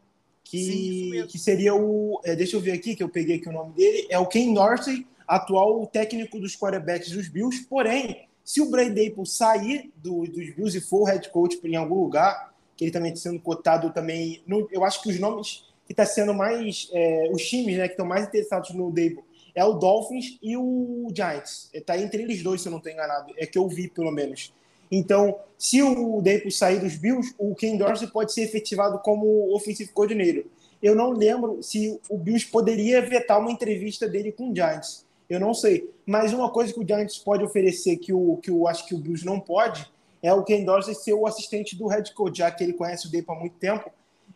Que, 0.45 0.63
Sim, 0.63 1.27
que 1.27 1.37
seria 1.37 1.75
o. 1.75 2.21
É, 2.23 2.37
deixa 2.37 2.55
eu 2.55 2.61
ver 2.61 2.71
aqui, 2.71 2.95
que 2.95 3.03
eu 3.03 3.09
peguei 3.09 3.35
aqui 3.35 3.49
o 3.49 3.51
nome 3.51 3.73
dele. 3.73 4.07
É 4.09 4.17
o 4.17 4.25
Ken 4.25 4.53
Dorsey, 4.53 5.05
atual 5.27 5.85
técnico 5.87 6.39
dos 6.39 6.55
quarterbacks 6.55 7.11
dos 7.11 7.27
Bills. 7.27 7.65
Porém, 7.65 8.29
se 8.47 8.61
o 8.61 8.69
Brian 8.69 8.93
Dable 8.93 9.25
sair 9.25 9.91
do, 9.97 10.25
dos 10.25 10.55
Bills 10.55 10.77
e 10.77 10.79
for 10.79 11.03
head 11.03 11.29
coach 11.31 11.59
em 11.65 11.75
algum 11.75 11.99
lugar, 11.99 12.55
que 12.77 12.85
ele 12.85 12.91
também 12.91 13.11
está 13.11 13.29
sendo 13.29 13.41
cotado 13.41 13.91
também, 13.91 14.41
no, 14.47 14.69
eu 14.71 14.85
acho 14.85 15.03
que 15.03 15.09
os 15.09 15.19
nomes 15.19 15.65
que 15.85 15.91
está 15.91 16.05
sendo 16.05 16.33
mais, 16.33 16.89
é, 16.93 17.29
os 17.29 17.45
times 17.45 17.75
né, 17.75 17.89
que 17.89 17.95
estão 17.95 18.05
mais 18.05 18.25
interessados 18.25 18.69
no 18.69 18.89
Dable 18.89 19.19
é 19.53 19.65
o 19.65 19.73
Dolphins 19.73 20.39
e 20.41 20.55
o 20.55 21.09
Giants. 21.13 21.69
Está 21.73 21.97
entre 21.97 22.21
eles 22.23 22.41
dois, 22.41 22.61
se 22.61 22.69
eu 22.69 22.71
não 22.71 22.77
estou 22.77 22.89
enganado. 22.89 23.33
É 23.35 23.45
que 23.45 23.57
eu 23.57 23.67
vi, 23.67 23.89
pelo 23.89 24.11
menos. 24.11 24.53
Então, 24.89 25.37
se 25.57 25.83
o 25.83 26.21
Dable 26.21 26.49
sair 26.49 26.79
dos 26.79 26.95
Bills, 26.95 27.35
o 27.37 27.53
Ken 27.53 27.75
Dorsey 27.75 28.07
pode 28.07 28.31
ser 28.31 28.43
efetivado 28.43 28.99
como 28.99 29.53
ofensivo 29.53 29.91
coordenador. 29.91 30.45
Eu 30.81 30.95
não 30.95 31.09
lembro 31.09 31.61
se 31.61 31.99
o 32.09 32.17
Bills 32.17 32.47
poderia 32.47 33.01
vetar 33.01 33.41
uma 33.41 33.51
entrevista 33.51 34.07
dele 34.07 34.31
com 34.31 34.51
o 34.51 34.55
Giants. 34.55 35.05
Eu 35.29 35.39
não 35.39 35.53
sei. 35.53 35.89
Mas 36.05 36.33
uma 36.33 36.49
coisa 36.49 36.73
que 36.73 36.79
o 36.79 36.87
Giants 36.87 37.17
pode 37.17 37.43
oferecer 37.43 37.97
que 37.97 38.13
o 38.13 38.37
que 38.37 38.49
eu 38.49 38.67
acho 38.67 38.85
que 38.85 38.95
o 38.95 38.97
Bills 38.97 39.25
não 39.25 39.39
pode 39.39 39.87
é 40.21 40.33
o 40.33 40.43
Ken 40.43 40.63
Dorsey 40.63 40.95
ser 40.95 41.13
o 41.13 41.27
assistente 41.27 41.75
do 41.75 41.87
head 41.87 42.13
coach, 42.13 42.37
já 42.37 42.49
que 42.49 42.63
ele 42.63 42.73
conhece 42.73 43.07
o 43.07 43.11
Dave 43.11 43.25
há 43.27 43.35
muito 43.35 43.55
tempo. 43.57 43.91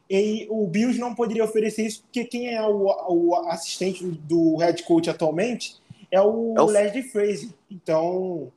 E 0.09 0.45
o 0.49 0.67
Bills 0.67 0.99
não 0.99 1.15
poderia 1.15 1.43
oferecer 1.43 1.85
isso 1.85 2.01
porque 2.03 2.25
quem 2.25 2.53
é 2.53 2.61
o, 2.61 2.87
o 3.09 3.35
assistente 3.47 4.05
do 4.05 4.57
head 4.57 4.83
coach 4.83 5.09
atualmente 5.09 5.77
é 6.11 6.21
o, 6.21 6.53
é 6.57 6.61
o... 6.61 6.65
Leslie 6.65 7.03
Fraser. 7.03 7.49
Então 7.69 8.51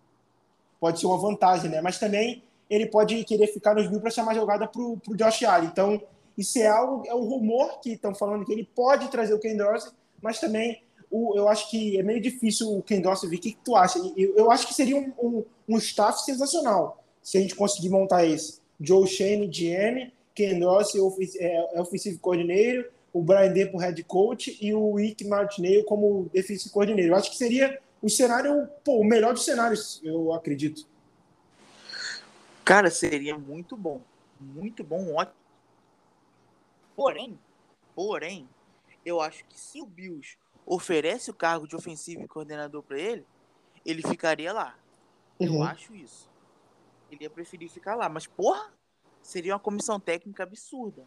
pode 0.80 0.98
ser 0.98 1.06
uma 1.06 1.18
vantagem, 1.18 1.70
né? 1.70 1.80
Mas 1.80 1.98
também 1.98 2.42
ele 2.68 2.86
pode 2.86 3.22
querer 3.24 3.46
ficar 3.46 3.74
nos 3.74 3.84
Bills 3.84 4.00
para 4.00 4.10
chamar 4.10 4.34
jogada 4.34 4.66
para 4.66 4.82
o 4.82 5.00
Josh 5.16 5.44
Allen. 5.44 5.68
Então 5.68 6.02
isso 6.36 6.58
é 6.58 6.66
algo, 6.66 7.04
é 7.06 7.14
um 7.14 7.24
rumor 7.24 7.80
que 7.80 7.92
estão 7.92 8.14
falando 8.14 8.44
que 8.44 8.52
ele 8.52 8.68
pode 8.74 9.08
trazer 9.08 9.34
o 9.34 9.38
Ken 9.38 9.56
Dorsey, 9.56 9.92
mas 10.20 10.40
também 10.40 10.82
o, 11.14 11.36
eu 11.36 11.48
acho 11.48 11.70
que 11.70 11.96
é 11.96 12.02
meio 12.02 12.20
difícil 12.20 12.76
o 12.76 12.82
Ken 12.82 13.00
Dorsey 13.00 13.30
vir. 13.30 13.36
O 13.36 13.40
que, 13.40 13.52
que 13.52 13.64
tu 13.64 13.76
acha? 13.76 14.00
Eu, 14.16 14.34
eu, 14.36 14.50
acho 14.50 14.66
que 14.66 14.74
seria 14.74 14.96
um, 14.96 15.12
um, 15.22 15.44
um, 15.68 15.78
staff 15.78 16.24
sensacional 16.24 17.04
se 17.22 17.38
a 17.38 17.40
gente 17.40 17.54
conseguir 17.54 17.88
montar 17.88 18.26
esse. 18.26 18.60
Joe 18.80 19.06
Shane, 19.06 19.46
GM, 19.46 20.10
Ken 20.34 20.58
Dorsey, 20.58 21.00
é, 21.38 21.76
é 21.76 21.80
offensive 21.80 22.18
coordinator, 22.18 22.90
o 23.12 23.22
Brian 23.22 23.52
Depo, 23.52 23.78
head 23.78 24.02
coach, 24.02 24.58
e 24.60 24.74
o 24.74 24.96
Rick 24.96 25.24
Martinelli 25.24 25.84
como 25.84 26.28
defensive 26.34 26.74
coordinator. 26.74 27.10
Eu 27.10 27.14
acho 27.14 27.30
que 27.30 27.36
seria 27.36 27.80
o 28.02 28.10
cenário, 28.10 28.68
pô, 28.82 28.98
o 28.98 29.04
melhor 29.04 29.34
dos 29.34 29.44
cenários, 29.44 30.00
eu 30.02 30.32
acredito. 30.32 30.84
Cara, 32.64 32.90
seria 32.90 33.38
muito 33.38 33.76
bom. 33.76 34.00
Muito 34.40 34.82
bom, 34.82 35.14
ótimo. 35.14 35.36
Porém, 36.96 37.38
porém, 37.94 38.48
eu 39.06 39.20
acho 39.20 39.44
que 39.44 39.58
se 39.58 39.80
o 39.80 39.86
Bills 39.86 40.36
oferece 40.66 41.30
o 41.30 41.34
cargo 41.34 41.66
de 41.66 41.76
ofensivo 41.76 42.22
e 42.22 42.28
coordenador 42.28 42.82
para 42.82 42.98
ele, 42.98 43.26
ele 43.84 44.02
ficaria 44.02 44.52
lá. 44.52 44.76
Uhum. 45.38 45.56
Eu 45.56 45.62
acho 45.62 45.94
isso. 45.94 46.30
Ele 47.10 47.24
ia 47.24 47.30
preferir 47.30 47.68
ficar 47.68 47.94
lá. 47.94 48.08
Mas, 48.08 48.26
porra, 48.26 48.72
seria 49.22 49.54
uma 49.54 49.60
comissão 49.60 50.00
técnica 50.00 50.42
absurda. 50.42 51.06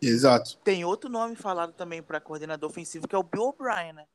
Exato. 0.00 0.56
Tem 0.64 0.84
outro 0.84 1.10
nome 1.10 1.36
falado 1.36 1.72
também 1.72 2.02
para 2.02 2.20
coordenador 2.20 2.70
ofensivo, 2.70 3.06
que 3.06 3.14
é 3.14 3.18
o 3.18 3.22
Bill 3.22 3.48
O'Brien, 3.48 3.92
né? 3.92 4.06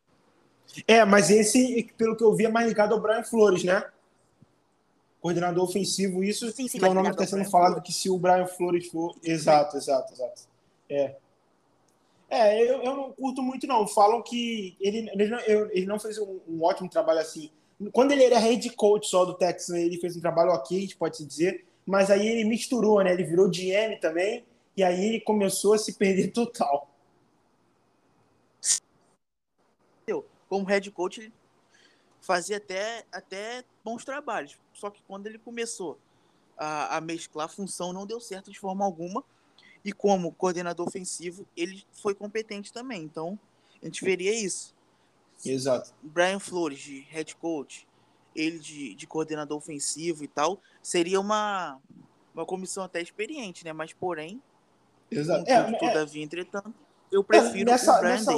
É, 0.88 1.06
mas 1.06 1.30
esse, 1.30 1.94
pelo 1.96 2.16
que 2.16 2.24
eu 2.24 2.34
vi, 2.34 2.46
é 2.46 2.50
mais 2.50 2.68
ligado 2.68 2.94
ao 2.94 3.00
Brian 3.00 3.24
Flores, 3.24 3.64
né? 3.64 3.88
Coordenador 5.22 5.64
ofensivo, 5.64 6.24
isso 6.24 6.52
sim, 6.52 6.68
sim, 6.68 6.80
que 6.80 6.86
é 6.86 6.90
o 6.90 6.94
nome 6.94 7.10
que 7.10 7.22
está 7.22 7.26
sendo 7.26 7.50
falado 7.50 7.74
Flores. 7.74 7.88
que 7.88 7.94
se 7.94 8.10
o 8.10 8.18
Brian 8.18 8.48
Flores 8.48 8.88
for. 8.88 9.16
Exato, 9.24 9.78
exato, 9.78 10.14
exato. 10.14 10.42
É. 10.90 11.16
É, 12.36 12.62
eu, 12.62 12.84
eu 12.84 12.96
não 12.96 13.12
curto 13.14 13.42
muito, 13.42 13.66
não. 13.66 13.88
Falam 13.88 14.22
que 14.22 14.76
ele, 14.80 15.10
ele, 15.14 15.28
não, 15.28 15.40
ele 15.40 15.86
não 15.86 16.00
fez 16.00 16.18
um, 16.18 16.40
um, 16.48 16.64
ótimo 16.64 16.90
trabalho 16.90 17.20
assim. 17.20 17.50
Quando 17.92 18.12
ele 18.12 18.24
era 18.24 18.38
head 18.40 18.70
coach 18.72 19.08
só 19.08 19.24
do 19.26 19.34
Texas, 19.34 19.76
ele 19.76 19.98
fez 20.00 20.18
um 20.18 20.22
trabalho 20.22 20.52
ok, 20.52 20.90
pode 20.98 21.18
se 21.18 21.26
dizer, 21.26 21.66
mas 21.86 22.12
aí 22.12 22.28
ele 22.28 22.44
misturou, 22.44 23.02
né? 23.04 23.14
Ele 23.14 23.24
virou 23.24 23.50
GM 23.50 24.00
também, 24.02 24.46
e 24.76 24.84
aí 24.84 25.06
ele 25.06 25.22
começou 25.22 25.74
a 25.74 25.78
se 25.78 25.94
perder 25.94 26.32
total. 26.32 26.90
Como 30.48 30.66
head 30.66 30.90
coach, 30.92 31.22
ele 31.22 31.34
fazia 32.22 32.58
até, 32.58 33.04
até 33.12 33.64
bons 33.84 34.06
trabalhos. 34.06 34.58
Só 34.74 34.90
que 34.90 35.02
quando 35.08 35.28
ele 35.28 35.38
começou 35.38 36.00
a, 36.58 36.98
a 36.98 37.02
mesclar 37.02 37.46
a 37.46 37.50
função, 37.50 37.92
não 37.92 38.06
deu 38.06 38.20
certo 38.20 38.52
de 38.52 38.60
forma 38.60 38.86
alguma 38.86 39.24
e 39.86 39.94
como 39.94 40.32
coordenador 40.32 40.88
ofensivo, 40.88 41.46
ele 41.56 41.84
foi 41.92 42.16
competente 42.16 42.74
também. 42.74 43.04
Então, 43.04 43.40
a 43.82 43.86
gente 43.86 44.04
veria 44.04 44.34
isso. 44.34 44.74
Exato. 45.46 45.94
Brian 46.02 46.40
Flores, 46.40 46.80
de 46.80 47.02
head 47.02 47.36
coach, 47.36 47.88
ele 48.36 48.58
de, 48.58 48.96
de 48.96 49.06
coordenador 49.06 49.58
ofensivo 49.58 50.24
e 50.24 50.28
tal, 50.28 50.60
seria 50.82 51.20
uma, 51.20 51.80
uma 52.34 52.46
comissão 52.46 52.84
até 52.84 53.00
experiente, 53.00 53.64
né? 53.64 53.72
Mas, 53.72 53.94
porém, 53.94 54.42
Exato. 55.12 55.48
É, 55.48 55.72
todavia, 55.78 56.24
é... 56.24 56.26
entretanto, 56.26 56.74
eu 57.12 57.24
prefiro 57.24 57.70
é, 57.70 57.74
nessa, 57.74 58.02
nessa, 58.02 58.32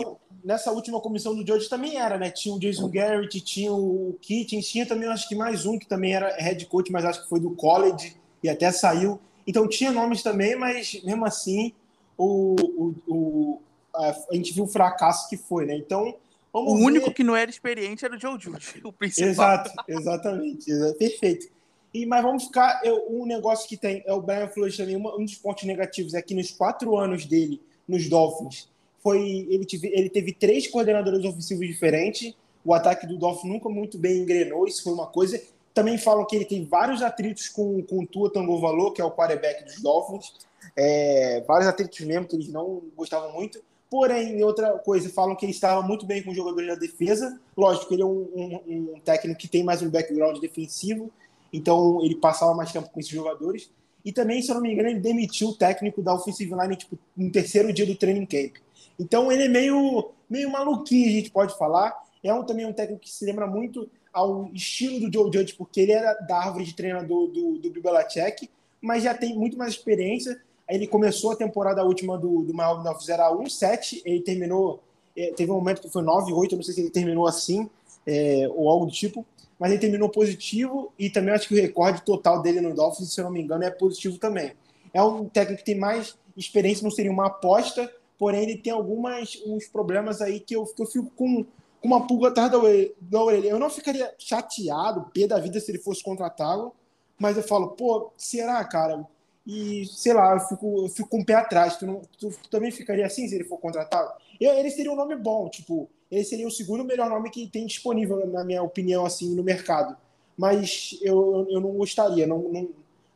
nessa, 0.43 0.71
última 0.71 0.99
comissão 0.99 1.33
do 1.33 1.45
George 1.45 1.69
também 1.69 1.97
era, 1.97 2.17
né? 2.17 2.29
Tinha 2.29 2.53
o 2.53 2.59
Jason 2.59 2.89
Garrett, 2.89 3.39
tinha 3.39 3.71
o 3.71 4.17
Kitchens, 4.21 4.67
tinha 4.67 4.85
também, 4.85 5.07
acho 5.07 5.29
que 5.29 5.35
mais 5.35 5.65
um 5.65 5.79
que 5.79 5.87
também 5.87 6.13
era 6.13 6.35
head 6.35 6.65
coach, 6.65 6.91
mas 6.91 7.05
acho 7.05 7.23
que 7.23 7.29
foi 7.29 7.39
do 7.39 7.55
college 7.55 8.17
e 8.43 8.49
até 8.49 8.69
saiu. 8.71 9.19
Então 9.47 9.67
tinha 9.67 9.91
nomes 9.91 10.21
também, 10.21 10.55
mas 10.55 11.01
mesmo 11.03 11.25
assim 11.25 11.73
o, 12.17 12.55
o, 12.59 12.95
o 13.07 13.61
a, 13.95 14.13
gente 14.33 14.53
viu 14.53 14.65
o 14.65 14.67
fracasso 14.67 15.29
que 15.29 15.37
foi, 15.37 15.65
né? 15.65 15.75
Então. 15.75 16.15
o 16.53 16.77
ver... 16.77 16.83
único 16.83 17.13
que 17.13 17.23
não 17.23 17.35
era 17.35 17.49
experiente 17.49 18.03
era 18.03 18.15
o 18.15 18.19
Joe 18.19 18.37
Judge, 18.39 18.81
o 18.83 18.91
principal. 18.91 19.29
Exato, 19.29 19.71
exatamente, 19.87 20.65
perfeito. 20.99 21.47
E, 21.93 22.05
mas 22.05 22.21
vamos 22.21 22.43
ficar. 22.43 22.81
Eu, 22.83 23.07
um 23.09 23.25
negócio 23.25 23.67
que 23.67 23.77
tem 23.77 24.03
é 24.05 24.13
o 24.13 24.21
Brian 24.21 24.49
Flores 24.49 24.75
também. 24.75 24.97
um 24.97 25.23
dos 25.23 25.35
pontos 25.35 25.63
negativos 25.63 26.13
é 26.13 26.21
que 26.21 26.35
nos 26.35 26.51
quatro 26.51 26.97
anos 26.97 27.25
dele 27.25 27.61
nos 27.87 28.09
Dolphins 28.09 28.69
foi 29.01 29.47
ele 29.49 29.65
teve, 29.65 29.87
ele 29.93 30.09
teve 30.09 30.33
três 30.33 30.67
coordenadores 30.67 31.23
ofensivos 31.23 31.65
diferentes. 31.65 32.35
O 32.65 32.73
ataque 32.73 33.07
do 33.07 33.17
Dolphins 33.17 33.53
nunca 33.53 33.69
muito 33.69 33.97
bem 33.97 34.17
engrenou. 34.17 34.67
Isso 34.67 34.83
foi 34.83 34.93
uma 34.93 35.07
coisa. 35.07 35.41
Também 35.77 35.95
falam 35.95 36.25
que 36.25 36.35
ele 36.35 36.43
tem 36.45 36.65
vários 36.65 37.03
atritos 37.03 37.47
com, 37.49 37.83
com 37.83 37.99
o 37.99 38.07
Tua 38.07 38.31
Valor, 38.33 38.93
que 38.93 38.99
é 38.99 39.05
o 39.05 39.11
quarterback 39.11 39.63
dos 39.63 39.79
Dolphins. 39.79 40.33
É, 40.75 41.43
vários 41.47 41.69
atritos 41.69 41.99
mesmo 41.99 42.27
que 42.27 42.35
eles 42.35 42.51
não 42.51 42.81
gostavam 42.95 43.31
muito. 43.31 43.61
Porém, 43.87 44.43
outra 44.43 44.71
coisa, 44.79 45.07
falam 45.07 45.35
que 45.35 45.45
ele 45.45 45.51
estava 45.51 45.83
muito 45.83 46.03
bem 46.03 46.23
com 46.23 46.31
os 46.31 46.35
jogadores 46.35 46.67
da 46.67 46.73
defesa. 46.73 47.39
Lógico, 47.55 47.93
ele 47.93 48.01
é 48.01 48.05
um, 48.07 48.09
um, 48.09 48.93
um, 48.95 48.99
técnico 49.01 49.39
que 49.39 49.47
tem 49.47 49.63
mais 49.63 49.83
um 49.83 49.89
background 49.91 50.39
defensivo, 50.39 51.11
então 51.53 52.03
ele 52.03 52.15
passava 52.15 52.55
mais 52.55 52.71
tempo 52.71 52.89
com 52.89 52.99
esses 52.99 53.11
jogadores. 53.11 53.69
E 54.03 54.11
também, 54.11 54.41
se 54.41 54.49
eu 54.49 54.55
não 54.55 54.63
me 54.63 54.73
engano, 54.73 54.89
ele 54.89 54.99
demitiu 54.99 55.49
o 55.49 55.55
técnico 55.55 56.01
da 56.01 56.15
offensive 56.15 56.55
line 56.59 56.75
tipo, 56.75 56.97
no 57.15 57.31
terceiro 57.31 57.71
dia 57.71 57.85
do 57.85 57.95
training 57.95 58.25
camp. 58.25 58.55
Então 58.97 59.31
ele 59.31 59.43
é 59.43 59.47
meio, 59.47 60.09
meio 60.27 60.49
maluquinho, 60.51 61.07
a 61.07 61.11
gente 61.11 61.29
pode 61.29 61.55
falar. 61.55 61.95
É 62.23 62.33
um, 62.33 62.43
também 62.43 62.65
um 62.65 62.73
técnico 62.73 63.03
que 63.03 63.11
se 63.11 63.23
lembra 63.23 63.45
muito 63.45 63.87
ao 64.17 64.49
estilo 64.51 64.99
do 64.99 65.13
Joe 65.13 65.31
Judge, 65.31 65.53
porque 65.53 65.81
ele 65.81 65.91
era 65.91 66.11
da 66.15 66.39
árvore 66.39 66.65
de 66.65 66.73
treinador 66.73 67.27
do, 67.27 67.59
do 67.59 67.69
Bill 67.69 67.83
Belichick, 67.83 68.49
mas 68.81 69.03
já 69.03 69.13
tem 69.13 69.35
muito 69.35 69.55
mais 69.55 69.73
experiência. 69.73 70.41
Ele 70.67 70.87
começou 70.87 71.31
a 71.31 71.35
temporada 71.35 71.83
última 71.83 72.17
do, 72.17 72.41
do 72.41 72.51
Miami 72.51 72.83
Dolphins, 72.83 73.09
era 73.09 73.31
1-7, 73.31 74.01
ele 74.03 74.21
terminou, 74.21 74.81
é, 75.15 75.31
teve 75.33 75.51
um 75.51 75.55
momento 75.55 75.83
que 75.83 75.89
foi 75.89 76.01
9-8, 76.01 76.53
não 76.53 76.63
sei 76.63 76.73
se 76.73 76.81
ele 76.81 76.89
terminou 76.89 77.27
assim, 77.27 77.69
é, 78.07 78.49
ou 78.55 78.67
algo 78.67 78.87
do 78.87 78.91
tipo, 78.91 79.23
mas 79.59 79.71
ele 79.71 79.79
terminou 79.79 80.09
positivo 80.09 80.91
e 80.97 81.11
também 81.11 81.33
acho 81.35 81.47
que 81.47 81.53
o 81.53 81.61
recorde 81.61 82.01
total 82.01 82.41
dele 82.41 82.59
no 82.59 82.73
Dolphins, 82.73 83.13
se 83.13 83.21
eu 83.21 83.25
não 83.25 83.31
me 83.31 83.39
engano, 83.39 83.65
é 83.65 83.69
positivo 83.69 84.17
também. 84.17 84.53
É 84.91 85.01
um 85.03 85.29
técnico 85.29 85.59
que 85.59 85.65
tem 85.65 85.79
mais 85.79 86.17
experiência, 86.35 86.83
não 86.83 86.91
seria 86.91 87.11
uma 87.11 87.27
aposta, 87.27 87.91
porém 88.17 88.43
ele 88.43 88.57
tem 88.57 88.73
alguns 88.73 89.39
uns 89.45 89.67
problemas 89.67 90.23
aí 90.23 90.39
que 90.39 90.55
eu, 90.55 90.65
que 90.65 90.81
eu 90.81 90.87
fico 90.87 91.11
com 91.15 91.45
com 91.81 91.87
uma 91.87 92.05
pulga 92.07 92.29
atrás 92.29 92.51
da 92.51 93.23
orelha. 93.23 93.49
Eu 93.49 93.59
não 93.59 93.69
ficaria 93.69 94.13
chateado, 94.17 95.09
pé 95.13 95.27
da 95.27 95.39
vida, 95.39 95.59
se 95.59 95.71
ele 95.71 95.79
fosse 95.79 96.03
contratá-lo, 96.03 96.73
mas 97.19 97.37
eu 97.37 97.43
falo, 97.43 97.69
pô, 97.69 98.11
será, 98.17 98.63
cara? 98.65 99.05
E, 99.45 99.85
sei 99.85 100.13
lá, 100.13 100.33
eu 100.33 100.39
fico, 100.41 100.85
eu 100.85 100.89
fico 100.89 101.09
com 101.09 101.21
o 101.21 101.25
pé 101.25 101.35
atrás. 101.35 101.77
Tu, 101.77 101.85
não, 101.85 102.01
tu, 102.19 102.31
também 102.49 102.71
ficaria 102.71 103.05
assim 103.05 103.27
se 103.27 103.35
ele 103.35 103.45
for 103.45 103.57
contratado? 103.57 104.11
Ele 104.39 104.69
seria 104.69 104.91
um 104.91 104.95
nome 104.95 105.15
bom, 105.15 105.49
tipo, 105.49 105.89
ele 106.11 106.23
seria 106.23 106.47
o 106.47 106.51
segundo 106.51 106.83
melhor 106.83 107.09
nome 107.09 107.29
que 107.29 107.47
tem 107.47 107.65
disponível, 107.65 108.27
na 108.27 108.43
minha 108.43 108.61
opinião, 108.61 109.05
assim, 109.05 109.33
no 109.33 109.43
mercado. 109.43 109.95
Mas 110.37 110.97
eu, 111.01 111.47
eu 111.49 111.59
não 111.59 111.71
gostaria, 111.71 112.27
não, 112.27 112.39
não, 112.39 112.69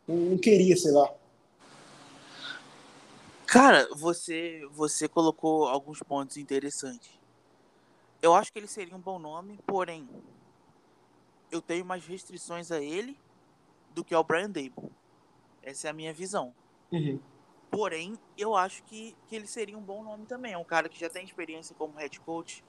não 0.07 0.37
queria, 0.37 0.75
sei 0.75 0.91
lá. 0.91 1.13
Cara, 3.45 3.87
você, 3.95 4.61
você 4.71 5.09
colocou 5.09 5.67
alguns 5.67 5.99
pontos 5.99 6.37
interessantes. 6.37 7.20
Eu 8.21 8.35
acho 8.35 8.53
que 8.53 8.59
ele 8.59 8.67
seria 8.67 8.95
um 8.95 8.99
bom 8.99 9.17
nome, 9.17 9.59
porém, 9.65 10.07
eu 11.51 11.61
tenho 11.61 11.83
mais 11.83 12.05
restrições 12.05 12.71
a 12.71 12.79
ele 12.79 13.19
do 13.93 14.03
que 14.03 14.13
ao 14.13 14.23
Brian 14.23 14.49
Dable. 14.49 14.91
Essa 15.61 15.87
é 15.87 15.91
a 15.91 15.93
minha 15.93 16.13
visão. 16.13 16.53
Uhum. 16.91 17.19
Porém, 17.69 18.17
eu 18.37 18.55
acho 18.55 18.83
que, 18.83 19.15
que 19.27 19.35
ele 19.35 19.47
seria 19.47 19.77
um 19.77 19.81
bom 19.81 20.03
nome 20.03 20.25
também. 20.25 20.53
É 20.53 20.57
um 20.57 20.63
cara 20.63 20.89
que 20.89 20.99
já 20.99 21.09
tem 21.09 21.23
experiência 21.23 21.75
como 21.75 21.97
head 21.97 22.19
coach. 22.19 22.63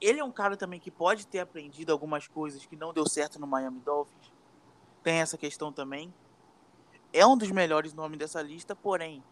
Ele 0.00 0.20
é 0.20 0.24
um 0.24 0.32
cara 0.32 0.56
também 0.56 0.80
que 0.80 0.90
pode 0.90 1.26
ter 1.26 1.38
aprendido 1.38 1.92
algumas 1.92 2.26
coisas 2.26 2.66
que 2.66 2.76
não 2.76 2.92
deu 2.92 3.08
certo 3.08 3.40
no 3.40 3.46
Miami 3.46 3.80
Dolphins. 3.80 4.32
Tem 5.02 5.20
essa 5.20 5.38
questão 5.38 5.72
também. 5.72 6.12
É 7.12 7.24
um 7.24 7.36
dos 7.36 7.50
melhores 7.50 7.94
nomes 7.94 8.18
dessa 8.18 8.42
lista, 8.42 8.74
porém, 8.74 9.22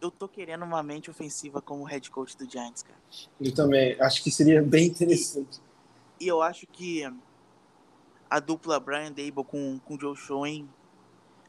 eu 0.00 0.10
tô 0.10 0.28
querendo 0.28 0.64
uma 0.64 0.82
mente 0.82 1.10
ofensiva 1.10 1.60
como 1.60 1.84
head 1.84 2.10
coach 2.10 2.36
do 2.36 2.50
Giants, 2.50 2.82
cara. 2.82 2.98
Eu 3.40 3.54
também. 3.54 4.00
Acho 4.00 4.22
que 4.22 4.30
seria 4.30 4.62
bem 4.62 4.88
interessante. 4.88 5.60
E 6.20 6.26
eu 6.26 6.42
acho 6.42 6.66
que 6.66 7.02
a 8.28 8.40
dupla 8.40 8.80
Brian 8.80 9.12
Dable 9.12 9.44
com, 9.44 9.78
com 9.84 9.98
Joe 9.98 10.16
Schoen 10.16 10.68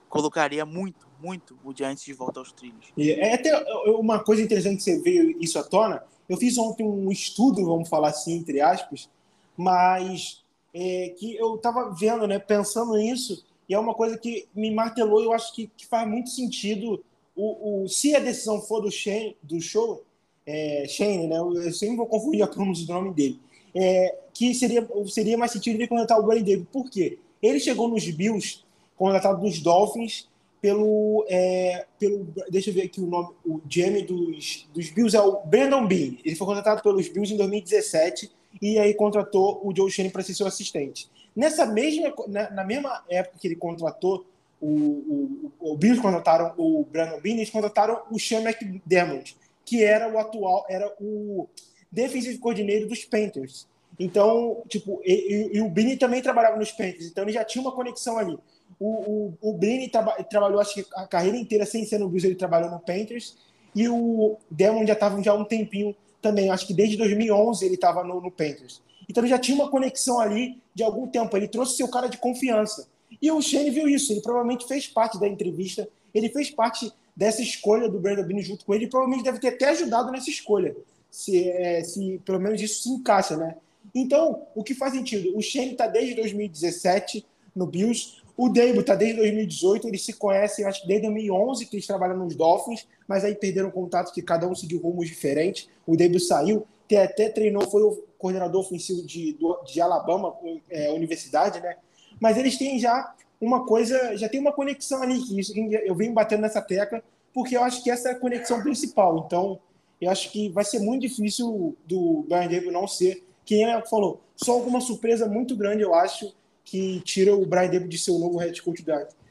colocaria 0.10 0.66
muito, 0.66 1.08
muito 1.22 1.58
o 1.64 1.76
Giants 1.76 2.04
de 2.04 2.14
volta 2.14 2.40
aos 2.40 2.52
trilhos. 2.52 2.92
E 2.96 3.12
é 3.12 3.34
até 3.34 3.56
uma 3.92 4.24
coisa 4.24 4.42
interessante 4.42 4.78
que 4.78 4.84
você 4.84 5.02
veio 5.02 5.42
isso 5.42 5.60
à 5.60 5.64
tona. 5.64 6.04
Eu 6.28 6.38
fiz 6.38 6.58
ontem 6.58 6.86
um 6.86 7.12
estudo, 7.12 7.66
vamos 7.66 7.90
falar 7.90 8.10
assim, 8.10 8.38
entre 8.38 8.62
aspas, 8.62 9.10
mas 9.56 10.44
é, 10.74 11.14
que 11.18 11.36
eu 11.36 11.56
estava 11.56 11.90
vendo, 11.90 12.28
né, 12.28 12.40
pensando 12.40 12.96
nisso, 12.96 13.46
e 13.68 13.74
é 13.74 13.80
uma 13.80 13.94
coisa 13.94 14.18
que 14.18 14.48
me 14.54 14.74
martelou 14.74 15.22
e 15.22 15.26
eu 15.26 15.34
acho 15.34 15.54
que, 15.54 15.68
que 15.76 15.86
faz 15.86 16.08
muito 16.08 16.30
sentido 16.30 17.04
o, 17.38 17.84
o, 17.84 17.88
se 17.88 18.16
a 18.16 18.20
decisão 18.20 18.60
for 18.60 18.82
do, 18.82 18.92
Shane, 18.92 19.38
do 19.44 19.62
show, 19.62 20.04
é, 20.46 20.86
Shane, 20.88 21.28
né? 21.28 21.38
Eu 21.38 21.72
sempre 21.72 21.96
vou 21.96 22.08
confundir 22.08 22.42
a 22.42 22.48
pronúncia 22.48 22.86
do 22.86 22.94
nome 22.94 23.14
dele. 23.14 23.40
É, 23.76 24.18
que 24.34 24.56
seria, 24.56 24.88
seria 25.08 25.38
mais 25.38 25.52
sentido 25.52 25.76
ele 25.76 25.88
contratar 25.88 26.20
o 26.20 26.24
Brian 26.24 26.42
Davis. 26.42 26.66
Por 26.72 26.90
quê? 26.90 27.20
Ele 27.42 27.60
chegou 27.60 27.88
nos 27.88 28.10
Bills, 28.10 28.64
contratado 28.96 29.40
dos 29.42 29.60
Dolphins, 29.60 30.28
pelo, 30.60 31.26
é, 31.30 31.86
pelo. 32.00 32.28
Deixa 32.50 32.72
eu 32.72 32.74
ver 32.74 32.84
aqui 32.84 33.00
o 33.00 33.06
nome. 33.06 33.30
O 33.46 33.62
GM 33.66 34.04
dos, 34.06 34.68
dos 34.74 34.90
Bills 34.90 35.16
é 35.16 35.22
o 35.22 35.46
Brandon 35.46 35.86
Bean. 35.86 36.18
Ele 36.26 36.36
foi 36.36 36.48
contratado 36.48 36.82
pelos 36.82 37.08
Bills 37.08 37.32
em 37.32 37.38
2017 37.38 38.32
e 38.60 38.80
aí 38.80 38.94
contratou 38.96 39.62
o 39.64 39.76
Joe 39.76 39.92
Shane 39.92 40.10
para 40.10 40.24
ser 40.24 40.34
seu 40.34 40.48
assistente. 40.48 41.08
Nessa 41.36 41.66
mesma, 41.68 42.12
na, 42.28 42.50
na 42.50 42.64
mesma 42.64 43.04
época 43.08 43.38
que 43.40 43.48
ele 43.48 43.56
contratou 43.56 44.26
o, 44.62 45.52
o, 45.60 45.72
o 45.72 45.78
Bills 45.78 46.02
contrataram 46.02 46.54
o 46.58 46.86
Brandon 46.86 47.20
Bean, 47.22 47.36
eles 47.36 47.50
contrataram 47.50 48.02
o 48.12 48.20
Sean 48.20 48.42
McDermott, 48.42 49.38
que 49.66 49.84
era 49.84 50.12
o 50.12 50.18
atual, 50.18 50.66
era 50.70 50.92
o 51.00 51.48
defensive 51.92 52.38
coordenador 52.38 52.88
dos 52.88 53.06
Panthers. 53.06 53.68
Então, 54.00 54.62
tipo, 54.68 55.02
e, 55.04 55.14
e, 55.14 55.58
e 55.58 55.62
o 55.62 55.70
Bini 55.70 55.98
também 55.98 56.22
trabalhava 56.22 56.58
nos 56.58 56.72
Panthers, 56.72 57.06
então 57.06 57.24
ele 57.24 57.34
já 57.34 57.44
tinha 57.44 57.62
uma 57.62 57.72
conexão 57.72 58.18
ali. 58.18 58.38
O, 58.80 59.34
o, 59.42 59.50
o 59.50 59.54
Bini 59.54 59.90
traba, 59.90 60.12
trabalhou, 60.24 60.60
acho 60.60 60.76
que 60.76 60.86
a 60.96 61.08
carreira 61.08 61.38
inteira 61.38 61.66
sem 61.66 61.86
ser 61.86 61.98
no 61.98 62.08
Bills, 62.08 62.28
ele 62.28 62.36
trabalhou 62.36 62.70
no 62.70 62.80
Panthers, 62.80 63.38
e 63.76 63.88
o 63.88 64.38
Demon 64.50 64.86
já 64.86 64.94
estava 64.94 65.22
já 65.22 65.32
há 65.32 65.36
um 65.36 65.46
tempinho 65.46 65.96
também, 66.22 66.50
acho 66.50 66.66
que 66.66 66.74
desde 66.74 66.98
2011 66.98 67.66
ele 67.66 67.76
estava 67.76 68.04
no, 68.04 68.22
no 68.22 68.32
Panthers. 68.32 68.82
Então 69.10 69.24
ele 69.24 69.30
já 69.30 69.40
tinha 69.40 69.56
uma 69.56 69.70
conexão 69.70 70.20
ali 70.20 70.62
de 70.74 70.84
algum 70.84 71.08
tempo, 71.08 71.36
ele 71.38 71.48
trouxe 71.48 71.78
seu 71.78 71.88
cara 71.88 72.08
de 72.08 72.18
confiança. 72.18 72.88
E 73.22 73.32
o 73.32 73.42
Shane 73.42 73.70
viu 73.70 73.88
isso, 73.88 74.12
ele 74.12 74.22
provavelmente 74.22 74.68
fez 74.68 74.88
parte 74.88 75.20
da 75.20 75.28
entrevista, 75.28 75.88
ele 76.14 76.30
fez 76.30 76.50
parte 76.50 76.92
dessa 77.16 77.42
escolha 77.42 77.90
do 77.90 78.00
Brandon 78.00 78.24
Beane 78.24 78.44
junto 78.44 78.66
com 78.66 78.74
ele, 78.74 78.88
provavelmente 78.88 79.24
deve 79.24 79.40
ter 79.40 79.50
até 79.50 79.70
ajudado 79.70 80.12
nessa 80.12 80.30
escolha, 80.30 80.76
se, 81.10 81.50
é, 81.50 81.84
se 81.84 82.22
pelo 82.24 82.40
menos 82.40 82.62
isso 82.62 82.84
se 82.84 82.90
encaixa, 82.90 83.36
né? 83.36 83.56
Então, 83.96 84.44
o 84.54 84.64
que 84.64 84.76
faz 84.76 84.94
sentido? 84.94 85.36
O 85.36 85.42
Shane 85.42 85.72
está 85.72 85.88
desde 85.88 86.14
2017 86.16 87.26
no 87.56 87.66
Bills, 87.66 88.18
o 88.38 88.50
Dable 88.50 88.82
está 88.82 88.94
desde 88.94 89.18
2018, 89.18 89.88
eles 89.88 90.06
se 90.06 90.14
conhecem, 90.14 90.64
acho 90.64 90.82
que 90.82 90.88
desde 90.88 91.08
2011 91.08 91.66
que 91.66 91.76
eles 91.76 91.88
trabalham 91.88 92.18
nos 92.18 92.36
Dolphins, 92.36 92.88
mas 93.08 93.26
aí 93.26 93.34
perderam 93.34 93.72
contato 93.72 94.14
que 94.14 94.22
cada 94.22 94.48
um 94.48 94.54
seguiu 94.54 94.80
rumos 94.80 95.08
diferentes. 95.08 95.68
O 95.88 95.98
Dable 95.98 96.20
saiu, 96.20 96.68
até 96.86 97.30
treinou, 97.30 97.68
foi 97.68 97.82
o 97.82 98.04
coordenador 98.20 98.62
ofensivo 98.62 99.02
de, 99.04 99.36
de 99.66 99.82
Alabama, 99.82 100.36
é, 100.70 100.92
universidade, 100.92 101.60
né? 101.60 101.78
Mas 102.20 102.38
eles 102.38 102.58
têm 102.58 102.80
já 102.80 103.14
uma 103.40 103.66
coisa, 103.66 104.18
já 104.18 104.28
tem 104.28 104.40
uma 104.40 104.52
conexão 104.52 105.02
ali, 105.02 105.22
que 105.22 105.40
isso, 105.40 105.54
eu 105.56 105.96
venho 105.96 106.14
batendo 106.14 106.42
nessa 106.42 106.62
tecla, 106.62 107.04
porque 107.34 107.56
eu 107.56 107.64
acho 107.64 107.84
que 107.84 107.92
essa 107.92 108.10
é 108.10 108.12
a 108.14 108.20
conexão 108.20 108.62
principal. 108.62 109.24
Então, 109.26 109.60
eu 110.02 110.10
acho 110.10 110.32
que 110.32 110.50
vai 110.50 110.64
ser 110.64 110.80
muito 110.80 111.02
difícil 111.02 111.76
do 111.86 112.26
Brian 112.28 112.48
Dable 112.48 112.72
não 112.72 112.88
ser 112.88 113.24
quem 113.46 113.66
que 113.82 113.90
falou. 113.90 114.22
Só 114.36 114.54
alguma 114.54 114.82
surpresa 114.82 115.28
muito 115.28 115.56
grande, 115.56 115.82
eu 115.82 115.94
acho, 115.94 116.34
que 116.64 117.00
tira 117.02 117.36
o 117.36 117.46
Brian 117.46 117.70
Dable 117.70 117.88
de 117.88 117.98
ser 117.98 118.12
o 118.12 118.20
novo 118.20 118.38
head 118.38 118.62
coach 118.62 118.84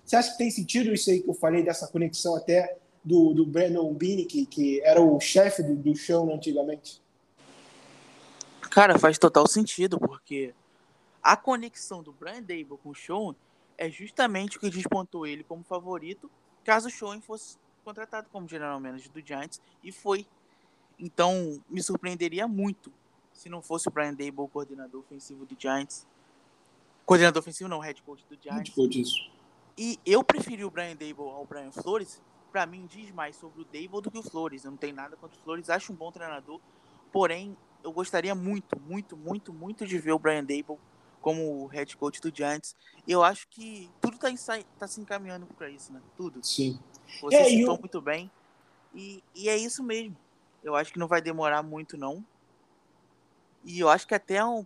Você 0.05 0.17
acha 0.17 0.33
que 0.33 0.39
tem 0.39 0.51
sentido 0.51 0.93
isso 0.93 1.11
aí 1.11 1.21
que 1.21 1.29
eu 1.29 1.35
falei, 1.35 1.63
dessa 1.63 1.87
conexão 1.87 2.35
até 2.35 2.77
do, 3.05 3.35
do 3.35 3.45
Brandon 3.47 3.93
Beane, 3.93 4.25
que, 4.25 4.47
que 4.47 4.81
era 4.81 5.01
o 5.01 5.21
chefe 5.21 5.63
do, 5.63 5.77
do 5.77 5.95
show 5.95 6.33
antigamente? 6.33 7.01
Cara, 8.71 8.99
faz 8.99 9.19
total 9.19 9.47
sentido, 9.47 9.99
porque 9.99 10.53
a 11.27 11.37
conexão 11.37 12.05
do 12.05 12.13
Brian 12.13 12.41
Dable 12.41 12.79
com 12.81 12.91
o 12.91 12.95
Sean 12.95 13.35
é 13.77 13.91
justamente 13.91 14.57
o 14.57 14.61
que 14.61 14.71
despontou 14.71 15.27
ele 15.27 15.43
como 15.43 15.65
favorito, 15.65 16.31
caso 16.63 16.87
o 16.87 16.91
Sean 16.91 17.21
fosse 17.21 17.59
contratado 17.85 18.29
como 18.31 18.49
general 18.49 18.79
manager 18.79 19.11
do 19.11 19.21
Giants, 19.21 19.61
e 19.83 19.91
foi. 19.91 20.25
Então, 20.97 21.61
me 21.69 21.83
surpreenderia 21.83 22.47
muito 22.47 22.93
se 23.33 23.49
não 23.49 23.61
fosse 23.61 23.89
o 23.89 23.91
Brian 23.91 24.15
Dable, 24.15 24.49
coordenador 24.53 25.01
ofensivo 25.01 25.45
do 25.45 25.57
Giants. 25.59 26.07
Coordenador 27.05 27.41
ofensivo 27.41 27.69
não, 27.69 27.81
head 27.81 28.01
coach 28.05 28.25
do 28.31 28.41
Giants. 28.41 28.69
Head 28.69 28.71
coach, 28.71 29.01
isso. 29.01 29.31
E 29.77 29.99
eu 30.07 30.23
preferi 30.23 30.65
o 30.65 30.71
Brian 30.71 30.95
Dable 30.95 31.29
ao 31.29 31.45
Brian 31.45 31.73
Flores. 31.73 32.23
Para 32.53 32.67
mim, 32.67 32.87
diz 32.87 33.11
mais 33.11 33.35
sobre 33.35 33.63
o 33.63 33.65
Dable 33.65 34.01
do 34.01 34.13
que 34.13 34.19
o 34.19 34.23
Flores. 34.23 34.65
Eu 34.65 34.71
não 34.71 34.79
tenho 34.79 34.95
nada 34.95 35.17
contra 35.17 35.37
o 35.37 35.43
Flores, 35.43 35.69
acho 35.71 35.93
um 35.93 35.97
bom 35.97 36.13
treinador. 36.13 36.61
Porém, 37.13 37.57
eu 37.83 37.91
gostaria 37.91 38.35
muito, 38.35 38.81
muito, 38.81 39.17
muito, 39.17 39.53
muito 39.53 39.85
de 39.85 39.99
ver 39.99 40.13
o 40.13 40.19
Brian 40.21 40.45
Dable 40.45 40.79
como 41.27 41.67
head 41.67 41.97
coach 41.97 42.21
do 42.21 42.33
Giants. 42.33 42.77
E 43.05 43.11
eu 43.11 43.25
acho 43.25 43.49
que 43.49 43.91
tudo 44.01 44.17
tá, 44.17 44.29
tá 44.79 44.87
se 44.87 45.01
encaminhando 45.01 45.45
para 45.59 45.69
isso, 45.69 45.93
né? 45.93 46.01
Tudo. 46.17 46.39
Sim. 46.47 46.79
Você 47.21 47.35
é, 47.35 47.45
citou 47.47 47.75
eu... 47.75 47.81
muito 47.81 48.01
bem. 48.01 48.31
E, 48.95 49.25
e 49.35 49.49
é 49.49 49.57
isso 49.57 49.83
mesmo. 49.83 50.17
Eu 50.63 50.77
acho 50.77 50.93
que 50.93 51.01
não 51.01 51.09
vai 51.09 51.21
demorar 51.21 51.65
muito, 51.65 51.97
não. 51.97 52.25
E 53.65 53.81
eu 53.81 53.89
acho 53.89 54.07
que 54.07 54.15
até 54.15 54.45
um 54.45 54.65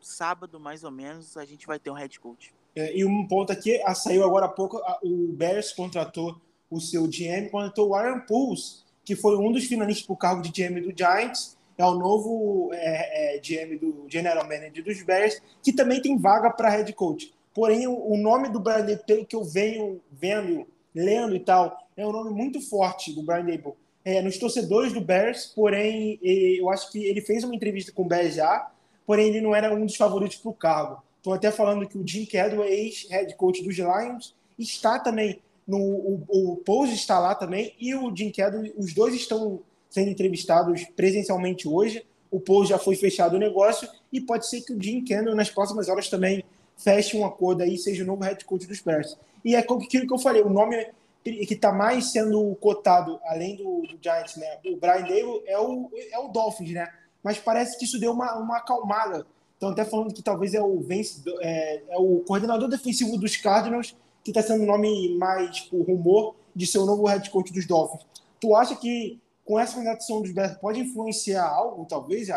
sábado, 0.00 0.58
mais 0.58 0.84
ou 0.84 0.90
menos, 0.90 1.36
a 1.36 1.44
gente 1.44 1.66
vai 1.66 1.78
ter 1.78 1.90
um 1.90 1.94
head 1.94 2.18
coach. 2.18 2.54
É, 2.74 2.96
e 2.96 3.04
um 3.04 3.28
ponto 3.28 3.52
aqui, 3.52 3.78
a, 3.82 3.94
saiu 3.94 4.24
agora 4.24 4.46
há 4.46 4.48
pouco, 4.48 4.78
a, 4.78 4.98
o 5.02 5.30
Bears 5.34 5.70
contratou 5.70 6.40
o 6.70 6.80
seu 6.80 7.06
GM, 7.06 7.50
contratou 7.50 7.90
o 7.90 7.94
Aaron 7.94 8.20
Pools, 8.20 8.86
que 9.04 9.14
foi 9.14 9.36
um 9.36 9.52
dos 9.52 9.66
finalistas 9.66 10.06
para 10.06 10.14
o 10.14 10.16
cargo 10.16 10.40
de 10.40 10.50
GM 10.50 10.80
do 10.80 10.96
Giants, 10.96 11.58
é 11.80 11.84
o 11.84 11.94
novo 11.94 12.70
é, 12.74 13.36
é, 13.36 13.38
GM 13.38 13.78
do 13.78 14.04
General 14.06 14.44
Manager 14.44 14.84
dos 14.84 15.02
Bears, 15.02 15.40
que 15.62 15.72
também 15.72 16.00
tem 16.02 16.18
vaga 16.18 16.50
para 16.50 16.68
head 16.68 16.92
coach. 16.92 17.32
Porém, 17.54 17.86
o, 17.86 18.16
nome 18.16 18.48
do 18.48 18.60
Brian 18.60 18.84
Dable, 18.84 19.24
que 19.24 19.34
eu 19.34 19.42
venho 19.42 20.00
vendo, 20.12 20.66
lendo 20.94 21.34
e 21.34 21.40
tal, 21.40 21.76
é 21.96 22.06
um 22.06 22.12
nome 22.12 22.30
muito 22.30 22.60
forte 22.60 23.12
do 23.12 23.22
Brian 23.22 23.44
Dable. 23.44 23.72
É, 24.04 24.22
nos 24.22 24.38
torcedores 24.38 24.92
do 24.92 25.00
Bears, 25.00 25.46
porém, 25.46 26.18
eu 26.22 26.70
acho 26.70 26.92
que 26.92 27.04
ele 27.04 27.20
fez 27.20 27.44
uma 27.44 27.54
entrevista 27.54 27.92
com 27.92 28.02
o 28.02 28.08
Bears 28.08 28.34
já, 28.34 28.70
porém 29.06 29.28
ele 29.28 29.40
não 29.40 29.54
era 29.56 29.74
um 29.74 29.84
dos 29.84 29.96
favoritos 29.96 30.36
para 30.36 30.50
o 30.50 30.54
cargo. 30.54 31.02
Estou 31.16 31.32
até 31.32 31.50
falando 31.50 31.88
que 31.88 31.98
o 31.98 32.06
Jim 32.06 32.24
Cadwell, 32.24 32.64
ex-head 32.64 33.34
coach 33.36 33.62
dos 33.62 33.76
Lions, 33.76 34.34
está 34.58 34.98
também 34.98 35.40
no 35.66 35.78
o, 35.78 36.24
o 36.28 36.56
Pose 36.58 36.94
está 36.94 37.18
lá 37.18 37.34
também 37.34 37.74
e 37.78 37.94
o 37.94 38.14
Jim 38.14 38.30
Cadwell, 38.30 38.72
os 38.76 38.92
dois 38.92 39.14
estão 39.14 39.60
sendo 39.90 40.08
entrevistados 40.08 40.84
presencialmente 40.96 41.68
hoje. 41.68 42.06
O 42.30 42.40
Paul 42.40 42.64
já 42.64 42.78
foi 42.78 42.96
fechado 42.96 43.34
o 43.34 43.38
negócio 43.38 43.88
e 44.12 44.20
pode 44.20 44.48
ser 44.48 44.62
que 44.62 44.72
o 44.72 44.80
Jim 44.80 45.02
Kendall 45.02 45.34
nas 45.34 45.50
próximas 45.50 45.88
horas 45.88 46.08
também 46.08 46.44
feche 46.76 47.16
um 47.16 47.26
acordo 47.26 47.62
aí, 47.62 47.76
seja 47.76 48.04
o 48.04 48.06
novo 48.06 48.22
head 48.22 48.42
coach 48.44 48.66
dos 48.66 48.80
Bears. 48.80 49.18
E 49.44 49.54
é 49.54 49.58
aquilo 49.58 50.06
que 50.06 50.12
eu 50.12 50.18
falei, 50.18 50.42
o 50.42 50.48
nome 50.48 50.86
que 51.22 51.54
está 51.54 51.72
mais 51.72 52.12
sendo 52.12 52.54
cotado, 52.56 53.20
além 53.24 53.56
do, 53.56 53.82
do, 53.82 53.98
Giants, 54.00 54.36
né? 54.36 54.58
O 54.66 54.76
Brian 54.76 55.02
Dable 55.02 55.42
é 55.46 55.58
o, 55.58 55.90
é 56.12 56.18
o 56.18 56.28
Dolphins, 56.28 56.70
né? 56.72 56.88
Mas 57.22 57.38
parece 57.38 57.78
que 57.78 57.84
isso 57.84 58.00
deu 58.00 58.12
uma, 58.12 58.38
uma 58.38 58.58
acalmada. 58.58 59.26
Então, 59.56 59.70
até 59.70 59.84
falando 59.84 60.14
que 60.14 60.22
talvez 60.22 60.54
é 60.54 60.62
o, 60.62 60.80
vence, 60.80 61.22
é, 61.40 61.82
é 61.90 61.98
o 61.98 62.20
coordenador 62.20 62.68
defensivo 62.68 63.18
dos 63.18 63.36
Cardinals, 63.36 63.94
que 64.24 64.30
está 64.30 64.42
sendo 64.42 64.62
o 64.62 64.66
nome 64.66 65.14
mais, 65.18 65.54
tipo, 65.56 65.82
rumor 65.82 66.34
de 66.56 66.66
ser 66.66 66.78
o 66.78 66.86
novo 66.86 67.06
head 67.06 67.28
coach 67.28 67.52
dos 67.52 67.66
Dolphins. 67.66 68.06
Tu 68.40 68.56
acha 68.56 68.74
que 68.74 69.20
com 69.50 69.58
essa 69.58 69.76
organização 69.76 70.22
dos 70.22 70.30
Bears 70.30 70.56
pode 70.58 70.78
influenciar 70.78 71.44
algo, 71.44 71.84
talvez, 71.84 72.28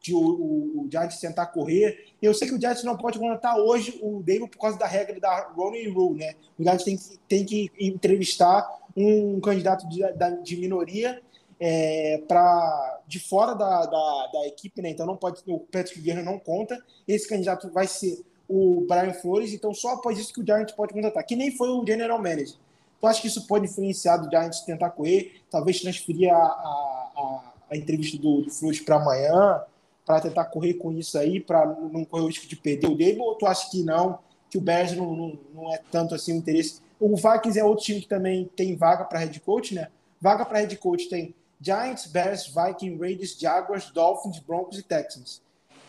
de 0.00 0.12
o, 0.12 0.18
o, 0.18 0.80
o 0.80 0.88
Giants 0.90 1.20
tentar 1.20 1.46
correr. 1.46 2.06
Eu 2.20 2.34
sei 2.34 2.48
que 2.48 2.54
o 2.54 2.60
Giants 2.60 2.82
não 2.82 2.96
pode 2.96 3.20
contratar 3.20 3.56
hoje 3.56 4.00
o 4.02 4.20
David 4.20 4.50
por 4.50 4.58
causa 4.58 4.76
da 4.76 4.84
regra 4.84 5.20
da 5.20 5.48
Ronnie 5.54 5.88
Rule, 5.88 6.18
né? 6.18 6.34
O 6.58 6.64
Giants 6.64 6.82
tem, 6.82 6.98
tem 7.28 7.44
que 7.44 7.70
entrevistar 7.78 8.68
um 8.96 9.38
candidato 9.38 9.88
de, 9.88 10.02
de 10.42 10.56
minoria 10.56 11.22
é, 11.60 12.20
para 12.26 13.00
de 13.06 13.20
fora 13.20 13.54
da, 13.54 13.86
da, 13.86 14.26
da, 14.32 14.46
equipe, 14.48 14.82
né? 14.82 14.90
Então 14.90 15.06
não 15.06 15.16
pode, 15.16 15.42
o 15.46 15.60
Patrick 15.60 16.00
Guerra 16.00 16.24
não 16.24 16.36
conta. 16.36 16.84
Esse 17.06 17.28
candidato 17.28 17.70
vai 17.70 17.86
ser 17.86 18.24
o 18.48 18.84
Brian 18.88 19.12
Flores, 19.12 19.52
então 19.52 19.72
só 19.72 19.90
após 19.90 20.18
isso 20.18 20.34
que 20.34 20.40
o 20.40 20.44
Giants 20.44 20.74
pode 20.74 20.92
contratar, 20.92 21.24
que 21.24 21.36
nem 21.36 21.56
foi 21.56 21.68
o 21.68 21.86
General 21.86 22.18
Manager. 22.18 22.56
Tu 23.00 23.06
acha 23.06 23.20
que 23.20 23.28
isso 23.28 23.46
pode 23.46 23.66
influenciar 23.66 24.16
do 24.16 24.30
Giants 24.30 24.60
tentar 24.60 24.90
correr, 24.90 25.42
talvez 25.50 25.80
transferir 25.80 26.32
a, 26.32 26.36
a, 26.36 27.52
a 27.70 27.76
entrevista 27.76 28.16
do, 28.18 28.42
do 28.42 28.50
Flores 28.50 28.80
para 28.80 28.96
amanhã, 28.96 29.62
para 30.04 30.20
tentar 30.20 30.44
correr 30.46 30.74
com 30.74 30.92
isso 30.92 31.18
aí, 31.18 31.40
para 31.40 31.66
não 31.66 32.04
correr 32.04 32.22
o 32.22 32.26
risco 32.26 32.46
de 32.46 32.56
perder 32.56 32.86
o 32.86 32.96
Dable, 32.96 33.20
ou 33.20 33.34
tu 33.34 33.46
acha 33.46 33.68
que 33.70 33.82
não, 33.82 34.20
que 34.48 34.56
o 34.56 34.60
Bears 34.60 34.92
não, 34.96 35.14
não, 35.14 35.38
não 35.52 35.74
é 35.74 35.80
tanto 35.90 36.14
assim 36.14 36.32
o 36.32 36.36
interesse? 36.36 36.80
O 36.98 37.14
Vikings 37.16 37.58
é 37.58 37.64
outro 37.64 37.84
time 37.84 38.00
que 38.00 38.08
também 38.08 38.50
tem 38.56 38.76
vaga 38.76 39.04
para 39.04 39.18
head 39.18 39.38
coach, 39.40 39.74
né? 39.74 39.88
Vaga 40.20 40.46
para 40.46 40.60
head 40.60 40.76
coach 40.76 41.08
tem 41.08 41.34
Giants, 41.60 42.06
Bears, 42.06 42.46
Vikings, 42.46 42.98
Raiders, 42.98 43.38
Jaguars, 43.38 43.90
Dolphins, 43.90 44.38
Broncos 44.38 44.78
e 44.78 44.82
Texans. 44.82 45.42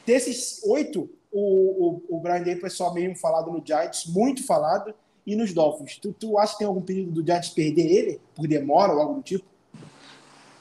Desses 0.06 0.62
oito, 0.66 1.10
o, 1.32 2.02
o, 2.10 2.18
o 2.18 2.20
Brian 2.20 2.44
Dable 2.44 2.66
é 2.66 2.70
só 2.70 2.94
mesmo 2.94 3.16
falado 3.16 3.52
no 3.52 3.64
Giants, 3.66 4.06
muito 4.08 4.46
falado, 4.46 4.94
e 5.28 5.36
nos 5.36 5.54
Dolphins. 5.54 5.98
Tu, 5.98 6.14
tu 6.14 6.40
acha 6.40 6.54
que 6.54 6.60
tem 6.60 6.68
algum 6.68 6.82
perigo 6.82 7.12
do 7.12 7.24
Giants 7.24 7.50
perder 7.50 7.86
ele 7.86 8.22
por 8.34 8.48
demora 8.48 8.94
ou 8.94 9.02
algo 9.02 9.16
do 9.16 9.22
tipo? 9.22 9.46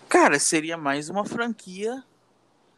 Cara, 0.09 0.41
seria 0.41 0.77
mais 0.77 1.09
uma 1.09 1.25
franquia. 1.25 2.05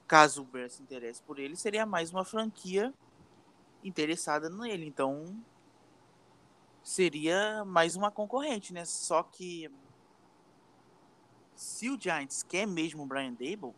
Caso 0.06 0.42
o 0.42 0.44
Bears 0.44 0.74
se 0.74 0.82
interesse 0.82 1.22
por 1.22 1.38
ele, 1.38 1.56
seria 1.56 1.86
mais 1.86 2.10
uma 2.10 2.24
franquia 2.24 2.92
interessada 3.82 4.50
nele. 4.50 4.86
Então, 4.86 5.34
seria 6.82 7.64
mais 7.64 7.96
uma 7.96 8.10
concorrente, 8.10 8.72
né? 8.72 8.84
Só 8.84 9.22
que 9.22 9.70
se 11.54 11.88
o 11.88 11.98
Giants 11.98 12.42
quer 12.42 12.66
mesmo 12.66 13.02
o 13.02 13.06
Brian 13.06 13.32
Dable, 13.32 13.74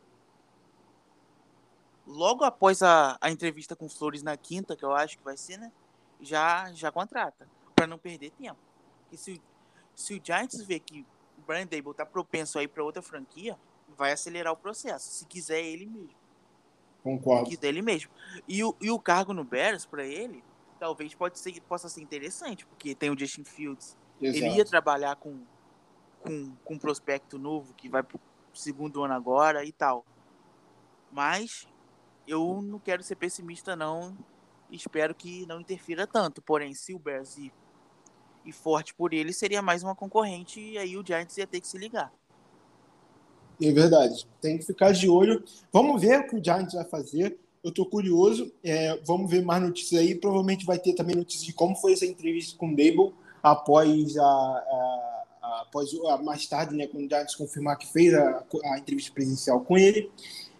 logo 2.07 2.45
após 2.45 2.83
a, 2.83 3.17
a 3.21 3.31
entrevista 3.31 3.77
com 3.77 3.89
Flores 3.89 4.23
na 4.23 4.37
quinta, 4.37 4.77
que 4.77 4.85
eu 4.85 4.93
acho 4.93 5.17
que 5.17 5.25
vai 5.25 5.37
ser, 5.37 5.59
né? 5.59 5.73
Já, 6.21 6.73
já 6.73 6.93
contrata 6.93 7.47
para 7.81 7.87
não 7.87 7.97
perder 7.97 8.31
tempo. 8.33 8.59
E 9.11 9.17
se, 9.17 9.41
se 9.95 10.15
o 10.15 10.21
Giants 10.23 10.63
vê 10.63 10.79
que 10.79 11.01
o 11.39 11.43
Brian 11.47 11.67
Dable 11.67 11.95
tá 11.95 12.05
propenso 12.05 12.59
a 12.59 12.63
ir 12.63 12.69
para 12.69 12.85
outra 12.85 13.01
franquia, 13.01 13.59
vai 13.97 14.13
acelerar 14.13 14.53
o 14.53 14.57
processo. 14.57 15.11
Se 15.11 15.25
quiser 15.25 15.63
ele 15.63 15.87
mesmo. 15.87 16.21
Concordo. 17.03 17.49
Se 17.49 17.57
quiser 17.57 17.69
ele 17.69 17.81
mesmo. 17.81 18.11
E 18.47 18.63
o, 18.63 18.77
e 18.79 18.91
o 18.91 18.99
cargo 18.99 19.33
no 19.33 19.43
Bears 19.43 19.87
para 19.87 20.05
ele, 20.05 20.45
talvez 20.79 21.15
pode 21.15 21.39
ser, 21.39 21.59
possa 21.63 21.89
ser 21.89 22.03
interessante, 22.03 22.67
porque 22.67 22.95
tem 22.95 23.09
o 23.09 23.19
Justin 23.19 23.45
Fields. 23.45 23.97
Exato. 24.21 24.45
Ele 24.45 24.57
ia 24.57 24.65
trabalhar 24.67 25.17
com, 25.17 25.41
com, 26.21 26.55
com 26.63 26.75
um 26.75 26.79
prospecto 26.79 27.39
novo 27.39 27.73
que 27.73 27.89
vai 27.89 28.03
pro 28.03 28.21
segundo 28.53 29.03
ano 29.03 29.15
agora 29.15 29.65
e 29.65 29.73
tal. 29.73 30.05
Mas 31.11 31.67
eu 32.27 32.61
não 32.61 32.79
quero 32.79 33.03
ser 33.03 33.17
pessimista 33.17 33.75
não. 33.75 34.15
Espero 34.71 35.15
que 35.15 35.47
não 35.47 35.61
interfira 35.63 36.07
tanto. 36.07 36.43
Porém, 36.43 36.75
se 36.75 36.93
o 36.93 36.99
Bears 36.99 37.39
ir 37.39 37.51
e 38.45 38.53
forte 38.53 38.95
por 38.95 39.13
ele, 39.13 39.33
seria 39.33 39.63
mais 39.63 39.83
uma 39.83 39.95
concorrente 39.95 40.61
e 40.61 40.79
aí 40.79 40.97
o 40.97 41.05
Giants 41.07 41.37
ia 41.37 41.47
ter 41.47 41.61
que 41.61 41.69
se 41.69 41.79
ligar. 41.79 42.13
É 43.63 43.71
verdade. 43.73 44.27
Tem 44.41 44.57
que 44.57 44.65
ficar 44.65 44.93
de 44.93 45.09
olho. 45.09 45.45
Vamos 45.73 46.01
ver 46.01 46.21
o 46.21 46.27
que 46.27 46.37
o 46.37 46.45
Giants 46.45 46.75
vai 46.75 46.85
fazer. 46.85 47.39
Eu 47.63 47.69
estou 47.69 47.85
curioso. 47.85 48.51
É, 48.65 48.99
vamos 49.05 49.31
ver 49.31 49.45
mais 49.45 49.63
notícias 49.63 50.01
aí. 50.01 50.15
Provavelmente 50.15 50.65
vai 50.65 50.79
ter 50.79 50.95
também 50.95 51.15
notícias 51.15 51.45
de 51.45 51.53
como 51.53 51.77
foi 51.77 51.93
essa 51.93 52.07
entrevista 52.07 52.57
com 52.57 52.69
o 52.69 52.77
Dable 52.77 53.13
após 53.43 54.17
a, 54.17 54.25
a, 54.25 55.21
após 55.63 55.91
mais 56.23 56.47
tarde, 56.47 56.75
né, 56.75 56.87
quando 56.87 57.05
o 57.05 57.09
Giants 57.09 57.35
confirmar 57.35 57.77
que 57.77 57.87
fez 57.87 58.15
a, 58.15 58.45
a 58.65 58.79
entrevista 58.79 59.13
presencial 59.13 59.61
com 59.61 59.77
ele. 59.77 60.11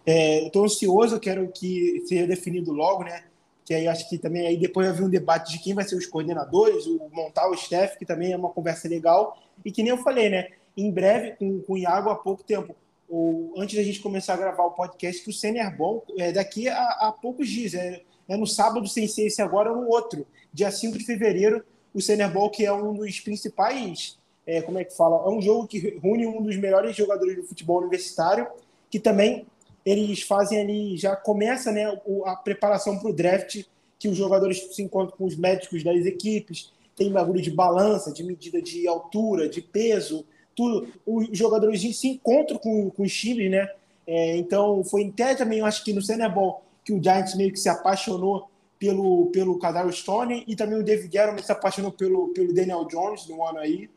É, 0.05 0.45
Estou 0.45 0.65
ansioso, 0.65 1.19
quero 1.19 1.51
que 1.51 2.03
seja 2.07 2.27
definido 2.27 2.71
logo, 2.71 3.03
né? 3.03 3.23
Que 3.65 3.73
aí 3.73 3.87
acho 3.87 4.09
que 4.09 4.17
também 4.17 4.47
aí 4.47 4.57
depois 4.57 4.87
vai 4.87 4.95
haver 4.95 5.05
um 5.05 5.09
debate 5.09 5.51
de 5.53 5.59
quem 5.59 5.73
vai 5.73 5.83
ser 5.83 5.95
os 5.95 6.05
coordenadores, 6.05 6.85
o 6.85 7.09
montar 7.11 7.49
o 7.49 7.53
staff, 7.53 7.97
que 7.97 8.05
também 8.05 8.31
é 8.31 8.37
uma 8.37 8.49
conversa 8.49 8.87
legal. 8.87 9.37
E 9.63 9.71
que 9.71 9.83
nem 9.83 9.91
eu 9.91 9.97
falei, 9.97 10.29
né? 10.29 10.49
Em 10.75 10.91
breve, 10.91 11.31
com, 11.37 11.61
com 11.61 11.73
o 11.73 11.77
Iago 11.77 12.09
há 12.09 12.15
pouco 12.15 12.43
tempo, 12.43 12.75
ou 13.09 13.53
antes 13.57 13.75
da 13.75 13.83
gente 13.83 13.99
começar 13.99 14.35
a 14.35 14.37
gravar 14.37 14.63
o 14.63 14.71
podcast, 14.71 15.21
que 15.21 15.29
o 15.29 15.33
Senior 15.33 15.75
Ball 15.75 16.03
é 16.17 16.31
daqui 16.31 16.69
a, 16.69 16.81
a 16.81 17.11
poucos 17.11 17.49
dias, 17.49 17.73
é, 17.73 18.01
é 18.27 18.37
no 18.37 18.47
sábado 18.47 18.87
sem 18.87 19.07
ser 19.07 19.25
esse 19.27 19.41
agora, 19.41 19.69
ou 19.69 19.81
no 19.81 19.89
outro, 19.89 20.25
dia 20.53 20.71
5 20.71 20.97
de 20.97 21.05
fevereiro, 21.05 21.63
o 21.93 22.01
Senior 22.01 22.31
Ball, 22.31 22.49
que 22.49 22.65
é 22.65 22.71
um 22.71 22.93
dos 22.93 23.19
principais, 23.19 24.17
é, 24.45 24.61
como 24.61 24.79
é 24.79 24.85
que 24.85 24.95
fala? 24.95 25.25
É 25.25 25.29
um 25.29 25.41
jogo 25.41 25.67
que 25.67 25.77
reúne 25.77 26.25
um 26.25 26.41
dos 26.41 26.55
melhores 26.55 26.95
jogadores 26.95 27.35
do 27.35 27.43
futebol 27.43 27.79
universitário, 27.79 28.47
que 28.89 28.99
também 28.99 29.45
eles 29.85 30.21
fazem 30.21 30.59
ali, 30.59 30.97
já 30.97 31.15
começa 31.15 31.71
né, 31.71 31.85
a 32.25 32.35
preparação 32.35 32.97
para 32.99 33.09
o 33.09 33.13
draft, 33.13 33.63
que 33.97 34.07
os 34.07 34.17
jogadores 34.17 34.73
se 34.75 34.81
encontram 34.81 35.15
com 35.17 35.25
os 35.25 35.35
médicos 35.35 35.83
das 35.83 36.05
equipes, 36.05 36.71
tem 36.95 37.11
bagulho 37.11 37.41
de 37.41 37.51
balança, 37.51 38.11
de 38.11 38.23
medida 38.23 38.61
de 38.61 38.87
altura, 38.87 39.47
de 39.49 39.61
peso, 39.61 40.25
tudo. 40.55 40.87
Os 41.05 41.37
jogadores 41.37 41.81
se 41.97 42.07
encontram 42.07 42.57
com, 42.57 42.89
com 42.89 43.03
os 43.03 43.13
times, 43.13 43.49
né? 43.49 43.69
É, 44.05 44.35
então, 44.37 44.83
foi 44.83 45.05
até 45.05 45.35
também, 45.35 45.59
eu 45.59 45.65
acho 45.65 45.83
que 45.83 45.93
no 45.93 46.01
Senebol, 46.01 46.63
que 46.83 46.93
o 46.93 47.01
Giants 47.01 47.35
meio 47.35 47.51
que 47.51 47.59
se 47.59 47.69
apaixonou 47.69 48.49
pelo, 48.79 49.27
pelo 49.27 49.59
Kadar 49.59 49.91
Stone 49.91 50.43
e 50.47 50.55
também 50.55 50.79
o 50.79 50.83
David 50.83 51.07
Guerrero 51.07 51.43
se 51.43 51.51
apaixonou 51.51 51.91
pelo, 51.91 52.29
pelo 52.29 52.53
Daniel 52.53 52.85
Jones 52.85 53.27
no 53.27 53.45
ano 53.45 53.59
aí. 53.59 53.89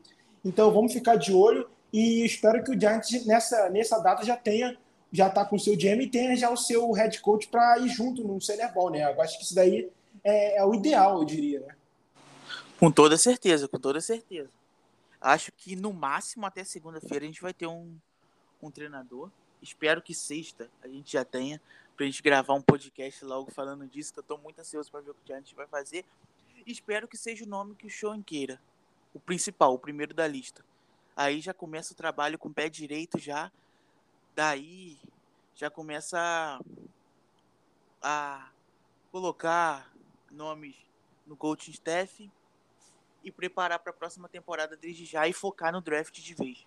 Então, 0.43 0.71
vamos 0.71 0.93
ficar 0.93 1.15
de 1.15 1.33
olho 1.33 1.67
e 1.91 2.23
espero 2.23 2.63
que 2.63 2.71
o 2.71 2.79
Giants 2.79 3.25
nessa, 3.25 3.69
nessa 3.69 3.97
data 3.99 4.23
já 4.23 4.37
tenha 4.37 4.77
já 5.15 5.27
está 5.27 5.45
com 5.45 5.55
o 5.55 5.59
seu 5.59 5.75
GM 5.75 6.01
e 6.01 6.09
tenha 6.09 6.35
já 6.35 6.49
o 6.49 6.57
seu 6.57 6.91
head 6.91 7.19
coach 7.21 7.47
para 7.47 7.79
ir 7.79 7.89
junto 7.89 8.23
no 8.23 8.39
Senior 8.41 8.91
né? 8.91 9.03
Eu 9.03 9.21
acho 9.21 9.37
que 9.37 9.45
isso 9.45 9.55
daí 9.55 9.89
é, 10.23 10.57
é 10.57 10.65
o 10.65 10.73
ideal, 10.73 11.19
eu 11.19 11.25
diria, 11.25 11.61
né? 11.61 11.75
Com 12.77 12.91
toda 12.91 13.17
certeza, 13.17 13.67
com 13.67 13.79
toda 13.79 14.01
certeza. 14.01 14.49
Acho 15.21 15.51
que 15.51 15.75
no 15.75 15.93
máximo 15.93 16.45
até 16.45 16.63
segunda-feira 16.63 17.23
a 17.23 17.27
gente 17.27 17.41
vai 17.41 17.53
ter 17.53 17.67
um, 17.67 17.95
um 18.61 18.69
treinador. 18.69 19.31
Espero 19.61 20.01
que 20.01 20.13
sexta 20.13 20.69
a 20.83 20.87
gente 20.87 21.13
já 21.13 21.23
tenha 21.23 21.61
pra 21.95 22.05
gente 22.05 22.21
gravar 22.21 22.53
um 22.53 22.61
podcast 22.61 23.23
logo 23.23 23.49
falando 23.51 23.87
disso, 23.87 24.13
que 24.13 24.19
eu 24.19 24.23
tô 24.23 24.37
muito 24.37 24.59
ansioso 24.59 24.91
para 24.91 25.01
ver 25.01 25.11
o 25.11 25.15
que 25.25 25.31
a 25.31 25.37
gente 25.37 25.55
vai 25.55 25.65
fazer. 25.65 26.03
espero 26.67 27.07
que 27.07 27.17
seja 27.17 27.45
o 27.45 27.47
nome 27.47 27.73
que 27.75 27.87
o 27.87 27.89
Sean 27.89 28.21
queira. 28.21 28.59
O 29.13 29.19
principal, 29.19 29.73
o 29.73 29.79
primeiro 29.79 30.13
da 30.13 30.27
lista. 30.27 30.63
Aí 31.15 31.39
já 31.39 31.53
começa 31.53 31.93
o 31.93 31.95
trabalho 31.95 32.37
com 32.37 32.49
o 32.49 32.53
pé 32.53 32.67
direito 32.67 33.17
já 33.17 33.49
daí 34.35 34.97
já 35.55 35.69
começa 35.69 36.59
a, 38.01 38.49
colocar 39.11 39.91
nomes 40.29 40.75
no 41.25 41.37
coaching 41.37 41.71
staff 41.71 42.29
e 43.23 43.31
preparar 43.31 43.79
para 43.79 43.91
a 43.91 43.95
próxima 43.95 44.27
temporada 44.27 44.75
desde 44.75 45.05
já 45.05 45.27
e 45.27 45.33
focar 45.33 45.71
no 45.71 45.81
draft 45.81 46.21
de 46.21 46.33
vez. 46.35 46.65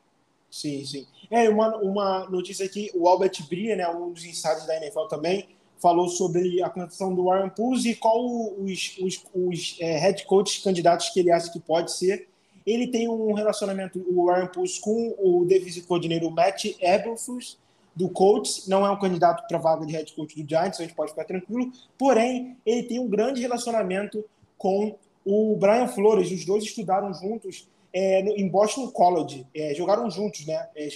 Sim, 0.50 0.84
sim. 0.84 1.06
É, 1.30 1.48
uma, 1.48 1.76
uma 1.76 2.28
notícia 2.30 2.64
aqui, 2.64 2.90
o 2.94 3.06
Albert 3.06 3.46
Bria, 3.48 3.76
né, 3.76 3.88
um 3.88 4.10
dos 4.10 4.24
insiders 4.24 4.66
da 4.66 4.76
NFL 4.76 5.06
também, 5.06 5.48
falou 5.78 6.08
sobre 6.08 6.62
a 6.62 6.70
contratação 6.70 7.14
do 7.14 7.24
Warren 7.24 7.50
Pulse 7.50 7.90
e 7.90 7.94
qual 7.94 8.24
os, 8.58 8.96
os, 8.98 9.24
os 9.34 9.76
é, 9.78 9.98
head 9.98 10.24
coaches 10.24 10.62
candidatos 10.64 11.10
que 11.10 11.20
ele 11.20 11.30
acha 11.30 11.52
que 11.52 11.60
pode 11.60 11.92
ser. 11.92 12.28
Ele 12.68 12.86
tem 12.86 13.08
um 13.08 13.32
relacionamento, 13.32 13.98
o 13.98 14.26
Warren 14.26 14.48
Pulse, 14.48 14.78
com 14.78 15.14
o 15.18 15.46
defensive 15.46 15.86
coordenador 15.86 16.30
Matt 16.30 16.66
Eberflus, 16.78 17.58
do 17.96 18.10
Colts, 18.10 18.68
não 18.68 18.84
é 18.84 18.90
um 18.90 18.98
candidato 18.98 19.48
para 19.48 19.56
vaga 19.56 19.86
de 19.86 19.92
head 19.92 20.12
coach 20.12 20.40
do 20.40 20.48
Giants, 20.48 20.78
a 20.78 20.82
gente 20.82 20.94
pode 20.94 21.10
ficar 21.10 21.24
tranquilo, 21.24 21.72
porém, 21.96 22.56
ele 22.64 22.82
tem 22.84 23.00
um 23.00 23.08
grande 23.08 23.40
relacionamento 23.40 24.22
com 24.58 24.96
o 25.24 25.56
Brian 25.56 25.88
Flores, 25.88 26.30
os 26.30 26.44
dois 26.44 26.62
estudaram 26.62 27.12
juntos 27.14 27.66
é, 27.92 28.20
em 28.20 28.46
Boston 28.46 28.90
College, 28.90 29.46
é, 29.54 29.74
jogaram 29.74 30.10
juntos, 30.10 30.46
né? 30.46 30.68
É, 30.76 30.88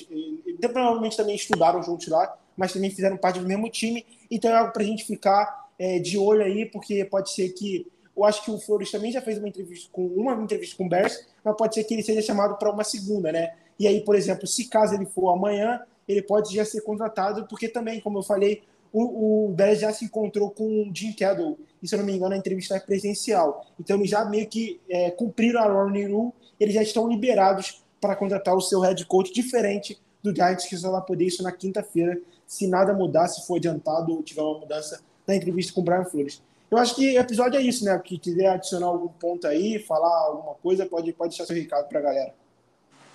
é 0.63 0.69
provavelmente 0.69 1.17
também 1.17 1.35
estudaram 1.35 1.83
juntos 1.83 2.07
lá, 2.07 2.37
mas 2.55 2.73
também 2.73 2.91
fizeram 2.91 3.17
parte 3.17 3.41
do 3.41 3.49
mesmo 3.49 3.71
time, 3.71 4.05
então 4.31 4.51
é 4.51 4.59
algo 4.59 4.73
para 4.73 4.83
a 4.83 4.87
gente 4.87 5.05
ficar 5.05 5.71
é, 5.79 5.99
de 5.99 6.19
olho 6.19 6.43
aí, 6.43 6.67
porque 6.67 7.05
pode 7.07 7.33
ser 7.33 7.49
que 7.49 7.91
eu 8.17 8.25
acho 8.25 8.45
que 8.45 8.51
o 8.51 8.59
Flores 8.59 8.91
também 8.91 9.11
já 9.11 9.23
fez 9.23 9.39
uma 9.39 9.49
entrevista 9.49 9.89
com 9.93 10.07
uma 10.07 10.35
entrevista 10.35 10.77
com 10.77 10.85
o 10.85 10.89
Bears, 10.89 11.27
mas 11.45 11.57
pode 11.57 11.75
ser 11.75 11.85
que 11.85 11.95
ele 11.95 12.03
seja 12.03 12.21
chamado 12.23 12.57
para 12.57 12.71
uma 12.71 12.85
segunda, 12.85 13.33
né? 13.33 13.55
E 13.79 13.87
aí, 13.87 14.03
por 14.03 14.15
exemplo, 14.15 14.47
se 14.47 14.69
caso 14.69 14.95
ele 14.95 15.07
for 15.07 15.33
amanhã, 15.33 15.81
ele 16.07 16.23
pode 16.23 16.55
já 16.55 16.65
ser 16.65 16.83
contratado, 16.83 17.47
porque 17.47 17.69
também, 17.69 18.01
como 18.01 18.19
eu 18.19 18.23
falei, 18.23 18.63
o, 18.93 19.47
o 19.47 19.49
Bears 19.49 19.81
já 19.81 19.93
se 19.93 20.05
encontrou 20.05 20.51
com 20.51 20.65
o 20.65 20.91
Jim 20.95 21.13
Kettle, 21.13 21.59
e 21.83 21.89
se 21.89 21.95
eu 21.95 21.99
não 21.99 22.07
me 22.07 22.13
engano, 22.13 22.35
a 22.35 22.37
entrevista 22.37 22.77
é 22.77 22.81
presencial. 22.81 23.67
Então, 23.81 23.97
eles 23.97 24.11
já 24.11 24.25
meio 24.25 24.47
que 24.47 24.81
é, 24.89 25.11
cumpriram 25.11 25.61
a 25.61 25.67
Ronnie 25.67 26.07
Rule, 26.07 26.33
eles 26.61 26.75
já 26.75 26.83
estão 26.83 27.09
liberados 27.09 27.83
para 28.01 28.15
contratar 28.15 28.55
o 28.55 28.61
seu 28.61 28.81
head 28.81 29.05
coach, 29.07 29.33
diferente 29.33 29.99
do 30.23 30.35
Giants, 30.35 30.67
que 30.67 30.77
só 30.77 30.91
vai 30.91 31.03
poder 31.03 31.25
isso 31.25 31.43
na 31.43 31.51
quinta-feira, 31.51 32.21
se 32.47 32.67
nada 32.67 32.93
mudar, 32.93 33.29
se 33.29 33.47
for 33.47 33.57
adiantado 33.57 34.13
ou 34.13 34.23
tiver 34.23 34.43
uma 34.43 34.59
mudança 34.59 35.01
na 35.27 35.35
entrevista 35.35 35.73
com 35.73 35.81
o 35.81 35.85
Brian 35.85 36.05
Flores. 36.05 36.43
Eu 36.73 36.79
acho 36.79 36.95
que 36.95 37.19
o 37.19 37.21
episódio 37.21 37.61
é 37.61 37.63
isso, 37.63 37.85
né? 37.85 37.99
Que 37.99 38.17
quiser 38.17 38.49
adicionar 38.49 38.87
algum 38.87 39.09
ponto 39.09 39.47
aí, 39.47 39.79
falar 39.79 40.09
alguma 40.29 40.55
coisa, 40.55 40.87
pode, 40.87 41.13
pode 41.13 41.29
deixar 41.29 41.45
seu 41.45 41.55
recado 41.55 41.87
para 41.87 41.99
a 41.99 42.03
galera. 42.03 42.35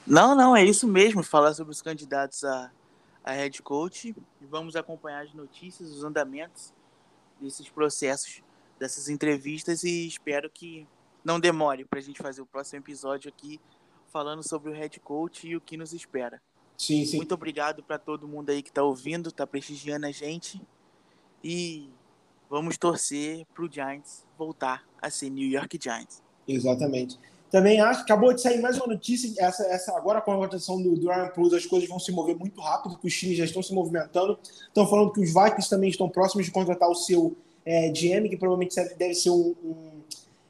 Não, 0.05 0.35
não, 0.35 0.55
é 0.55 0.63
isso 0.63 0.87
mesmo. 0.87 1.23
Falar 1.23 1.55
sobre 1.55 1.71
os 1.71 1.81
candidatos 1.81 2.43
a, 2.43 2.71
a 3.23 3.31
head 3.31 3.59
coach 3.63 4.15
e 4.39 4.45
vamos 4.45 4.75
acompanhar 4.75 5.23
as 5.23 5.33
notícias, 5.33 5.89
os 5.89 6.03
andamentos 6.03 6.71
desses 7.41 7.67
processos, 7.67 8.43
dessas 8.77 9.09
entrevistas 9.09 9.83
e 9.83 10.05
espero 10.05 10.51
que 10.51 10.87
não 11.25 11.39
demore 11.39 11.83
para 11.83 11.97
a 11.97 12.01
gente 12.03 12.21
fazer 12.21 12.43
o 12.43 12.45
próximo 12.45 12.79
episódio 12.83 13.27
aqui 13.27 13.59
falando 14.13 14.47
sobre 14.47 14.69
o 14.69 14.73
head 14.73 14.99
coach 14.99 15.47
e 15.47 15.55
o 15.55 15.61
que 15.61 15.75
nos 15.75 15.93
espera. 15.93 16.39
Sim, 16.77 17.03
sim. 17.07 17.17
Muito 17.17 17.33
obrigado 17.33 17.81
para 17.81 17.97
todo 17.97 18.27
mundo 18.27 18.51
aí 18.51 18.61
que 18.61 18.69
está 18.69 18.83
ouvindo, 18.83 19.29
está 19.29 19.47
prestigiando 19.47 20.05
a 20.05 20.11
gente 20.11 20.61
e 21.43 21.89
vamos 22.49 22.77
torcer 22.77 23.45
para 23.53 23.63
o 23.63 23.71
Giants 23.71 24.25
voltar 24.37 24.83
a 25.01 25.09
ser 25.09 25.29
New 25.29 25.47
York 25.47 25.77
Giants. 25.81 26.21
Exatamente. 26.47 27.17
Também 27.49 27.79
acho 27.79 28.05
que 28.05 28.11
acabou 28.11 28.33
de 28.33 28.41
sair 28.41 28.59
mais 28.59 28.75
uma 28.77 28.87
notícia, 28.87 29.33
essa, 29.37 29.63
essa 29.67 29.95
agora 29.97 30.19
com 30.19 30.31
a 30.31 30.35
votação 30.35 30.81
do, 30.81 30.95
do 30.95 31.09
Aaron 31.09 31.29
Plus, 31.29 31.53
as 31.53 31.65
coisas 31.65 31.87
vão 31.87 31.99
se 31.99 32.11
mover 32.11 32.35
muito 32.35 32.59
rápido, 32.59 32.93
porque 32.93 33.07
os 33.07 33.17
times 33.17 33.37
já 33.37 33.45
estão 33.45 33.63
se 33.63 33.73
movimentando. 33.73 34.37
Estão 34.43 34.85
falando 34.85 35.13
que 35.13 35.21
os 35.21 35.33
Vikings 35.33 35.69
também 35.69 35.89
estão 35.89 36.09
próximos 36.09 36.45
de 36.45 36.51
contratar 36.51 36.89
o 36.89 36.95
seu 36.95 37.37
é, 37.65 37.89
GM, 37.89 38.27
que 38.29 38.35
provavelmente 38.35 38.75
deve 38.97 39.13
ser 39.13 39.29
um, 39.29 39.55
um 39.63 39.97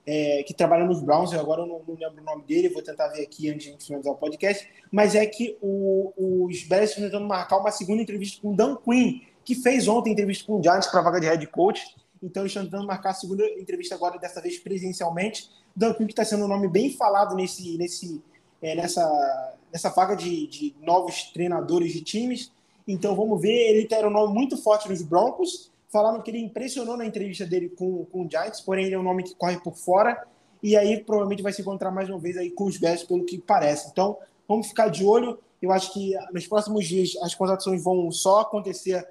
é, 0.07 0.41
que 0.43 0.53
trabalha 0.53 0.85
nos 0.85 1.01
Browns, 1.01 1.33
agora 1.33 1.61
eu 1.61 1.67
não, 1.67 1.81
não, 1.85 1.95
lembro 1.95 2.21
o 2.21 2.25
nome 2.25 2.43
dele, 2.43 2.69
vou 2.69 2.81
tentar 2.81 3.09
ver 3.09 3.23
aqui 3.23 3.49
antes 3.49 3.77
de 3.77 3.85
finalizar 3.85 4.13
o 4.13 4.17
podcast, 4.17 4.67
mas 4.89 5.13
é 5.13 5.25
que 5.25 5.57
o, 5.61 6.45
os 6.45 6.63
Bears 6.63 6.91
estão 6.91 7.03
tentando 7.03 7.27
marcar 7.27 7.57
uma 7.57 7.71
segunda 7.71 8.01
entrevista 8.01 8.41
com 8.41 8.53
o 8.53 8.55
Dan 8.55 8.77
Quinn, 8.77 9.19
que 9.47 9.55
fez 9.55 9.87
ontem 9.87 10.11
entrevista 10.11 10.45
com 10.45 10.59
o 10.59 10.61
Giants 10.61 10.87
para 10.87 10.99
a 10.99 11.03
vaga 11.03 11.21
de 11.21 11.25
head 11.25 11.47
coach, 11.47 11.95
então 12.21 12.43
eles 12.43 12.51
estão 12.51 12.65
tentando 12.65 12.85
marcar 12.85 13.11
a 13.11 13.13
segunda 13.13 13.45
entrevista 13.57 13.95
agora, 13.95 14.19
dessa 14.19 14.41
vez 14.41 14.59
presencialmente. 14.59 15.49
Dan 15.73 15.93
Quinn 15.93 16.07
está 16.07 16.25
sendo 16.25 16.43
um 16.43 16.49
nome 16.49 16.67
bem 16.67 16.91
falado 16.91 17.33
nesse, 17.33 17.77
nesse, 17.77 18.21
é, 18.61 18.75
nessa, 18.75 19.55
nessa 19.71 19.89
vaga 19.89 20.17
de, 20.17 20.47
de 20.47 20.75
novos 20.81 21.31
treinadores 21.31 21.93
de 21.93 22.01
times. 22.01 22.51
Então 22.85 23.15
vamos 23.15 23.41
ver, 23.41 23.69
ele 23.69 23.87
era 23.89 24.05
um 24.05 24.11
nome 24.11 24.33
muito 24.33 24.57
forte 24.57 24.89
nos 24.89 25.01
Broncos, 25.01 25.71
falaram 25.89 26.21
que 26.21 26.29
ele 26.29 26.39
impressionou 26.39 26.97
na 26.97 27.05
entrevista 27.05 27.45
dele 27.45 27.69
com, 27.69 28.03
com 28.03 28.25
o 28.25 28.29
Giants, 28.29 28.59
porém 28.59 28.87
ele 28.87 28.95
é 28.95 28.99
um 28.99 29.03
nome 29.03 29.23
que 29.23 29.33
corre 29.33 29.61
por 29.61 29.77
fora, 29.77 30.27
e 30.61 30.75
aí 30.75 31.01
provavelmente 31.05 31.41
vai 31.41 31.53
se 31.53 31.61
encontrar 31.61 31.89
mais 31.89 32.09
uma 32.09 32.19
vez 32.19 32.35
aí 32.35 32.51
com 32.51 32.65
os 32.65 32.77
Bears, 32.77 33.03
pelo 33.03 33.23
que 33.23 33.37
parece. 33.37 33.87
Então, 33.91 34.17
vamos 34.45 34.67
ficar 34.67 34.89
de 34.89 35.05
olho. 35.05 35.39
Eu 35.61 35.71
acho 35.71 35.93
que 35.93 36.15
nos 36.33 36.45
próximos 36.45 36.85
dias 36.85 37.15
as 37.21 37.33
contratações 37.33 37.81
vão 37.81 38.11
só 38.11 38.41
acontecer 38.41 39.07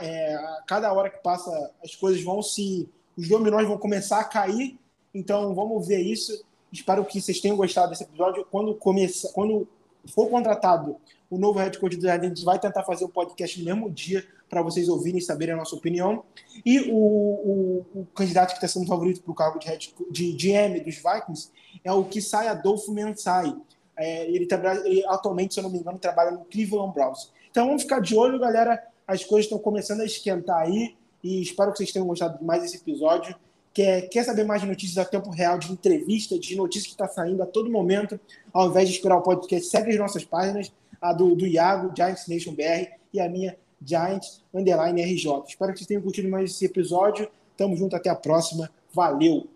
é, 0.00 0.34
a 0.34 0.62
cada 0.66 0.92
hora 0.92 1.10
que 1.10 1.22
passa 1.22 1.50
as 1.82 1.94
coisas 1.94 2.22
vão 2.22 2.42
se 2.42 2.88
os 3.16 3.28
dominós 3.28 3.66
vão 3.66 3.78
começar 3.78 4.20
a 4.20 4.24
cair. 4.24 4.78
Então 5.14 5.54
vamos 5.54 5.86
ver 5.86 6.00
isso. 6.00 6.44
Espero 6.72 7.04
que 7.04 7.20
vocês 7.20 7.40
tenham 7.40 7.56
gostado 7.56 7.90
desse 7.90 8.02
episódio. 8.02 8.46
Quando 8.50 8.74
começa 8.74 9.30
quando 9.32 9.68
for 10.12 10.28
contratado 10.28 10.96
o 11.30 11.38
novo 11.38 11.58
head 11.58 11.78
coach 11.78 11.96
do 11.96 12.06
gente 12.06 12.44
vai 12.44 12.58
tentar 12.58 12.84
fazer 12.84 13.04
o 13.04 13.08
podcast 13.08 13.58
no 13.58 13.64
mesmo 13.64 13.90
dia 13.90 14.24
para 14.48 14.62
vocês 14.62 14.88
ouvirem 14.88 15.18
e 15.18 15.22
saberem 15.22 15.54
a 15.54 15.56
nossa 15.56 15.74
opinião. 15.74 16.24
E 16.64 16.80
o, 16.80 16.96
o, 16.96 17.86
o 17.94 18.06
candidato 18.14 18.50
que 18.50 18.64
está 18.64 18.68
sendo 18.68 18.86
favorito 18.86 19.22
para 19.22 19.32
o 19.32 19.34
cargo 19.34 19.58
de, 19.58 19.66
head, 19.66 19.94
de 20.10 20.32
GM 20.32 20.80
dos 20.84 20.96
Vikings 20.96 21.50
é 21.82 21.92
o 21.92 22.04
Kisai 22.04 22.46
Adolfo 22.46 22.92
Mensai. 22.92 23.56
É, 23.96 24.28
ele, 24.28 24.46
ele 24.84 25.04
atualmente 25.06 25.54
se 25.54 25.60
eu 25.60 25.64
não 25.64 25.70
me 25.70 25.78
engano 25.78 25.98
trabalha 25.98 26.30
no 26.32 26.44
Cleveland 26.44 26.92
Browns. 26.92 27.32
Então 27.50 27.66
vamos 27.66 27.82
ficar 27.82 28.00
de 28.00 28.16
olho 28.16 28.38
galera 28.38 28.82
as 29.06 29.24
coisas 29.24 29.46
estão 29.46 29.58
começando 29.58 30.00
a 30.00 30.04
esquentar 30.04 30.58
aí 30.58 30.94
e 31.22 31.40
espero 31.40 31.72
que 31.72 31.78
vocês 31.78 31.92
tenham 31.92 32.06
gostado 32.06 32.38
de 32.38 32.44
mais 32.44 32.64
esse 32.64 32.76
episódio. 32.76 33.34
quer, 33.72 34.08
quer 34.08 34.24
saber 34.24 34.44
mais 34.44 34.62
de 34.62 34.68
notícias 34.68 34.98
a 34.98 35.04
tempo 35.04 35.30
real, 35.30 35.58
de 35.58 35.72
entrevista, 35.72 36.38
de 36.38 36.56
notícias 36.56 36.86
que 36.86 36.92
está 36.92 37.08
saindo 37.08 37.42
a 37.42 37.46
todo 37.46 37.70
momento, 37.70 38.18
ao 38.52 38.68
invés 38.68 38.88
de 38.88 38.94
esperar 38.94 39.16
o 39.16 39.22
podcast, 39.22 39.68
segue 39.68 39.90
as 39.90 39.98
nossas 39.98 40.24
páginas, 40.24 40.72
a 41.00 41.12
do, 41.12 41.34
do 41.34 41.46
Iago, 41.46 41.92
Giants 41.94 42.28
Nation 42.28 42.54
BR, 42.54 42.88
e 43.12 43.20
a 43.20 43.28
minha, 43.28 43.56
Giants 43.84 44.42
Underline 44.52 45.02
RJ. 45.02 45.44
Espero 45.48 45.72
que 45.72 45.78
vocês 45.78 45.86
tenham 45.86 46.02
curtido 46.02 46.28
mais 46.28 46.50
esse 46.50 46.64
episódio. 46.64 47.28
Tamo 47.56 47.76
junto, 47.76 47.94
até 47.94 48.10
a 48.10 48.16
próxima. 48.16 48.70
Valeu! 48.92 49.53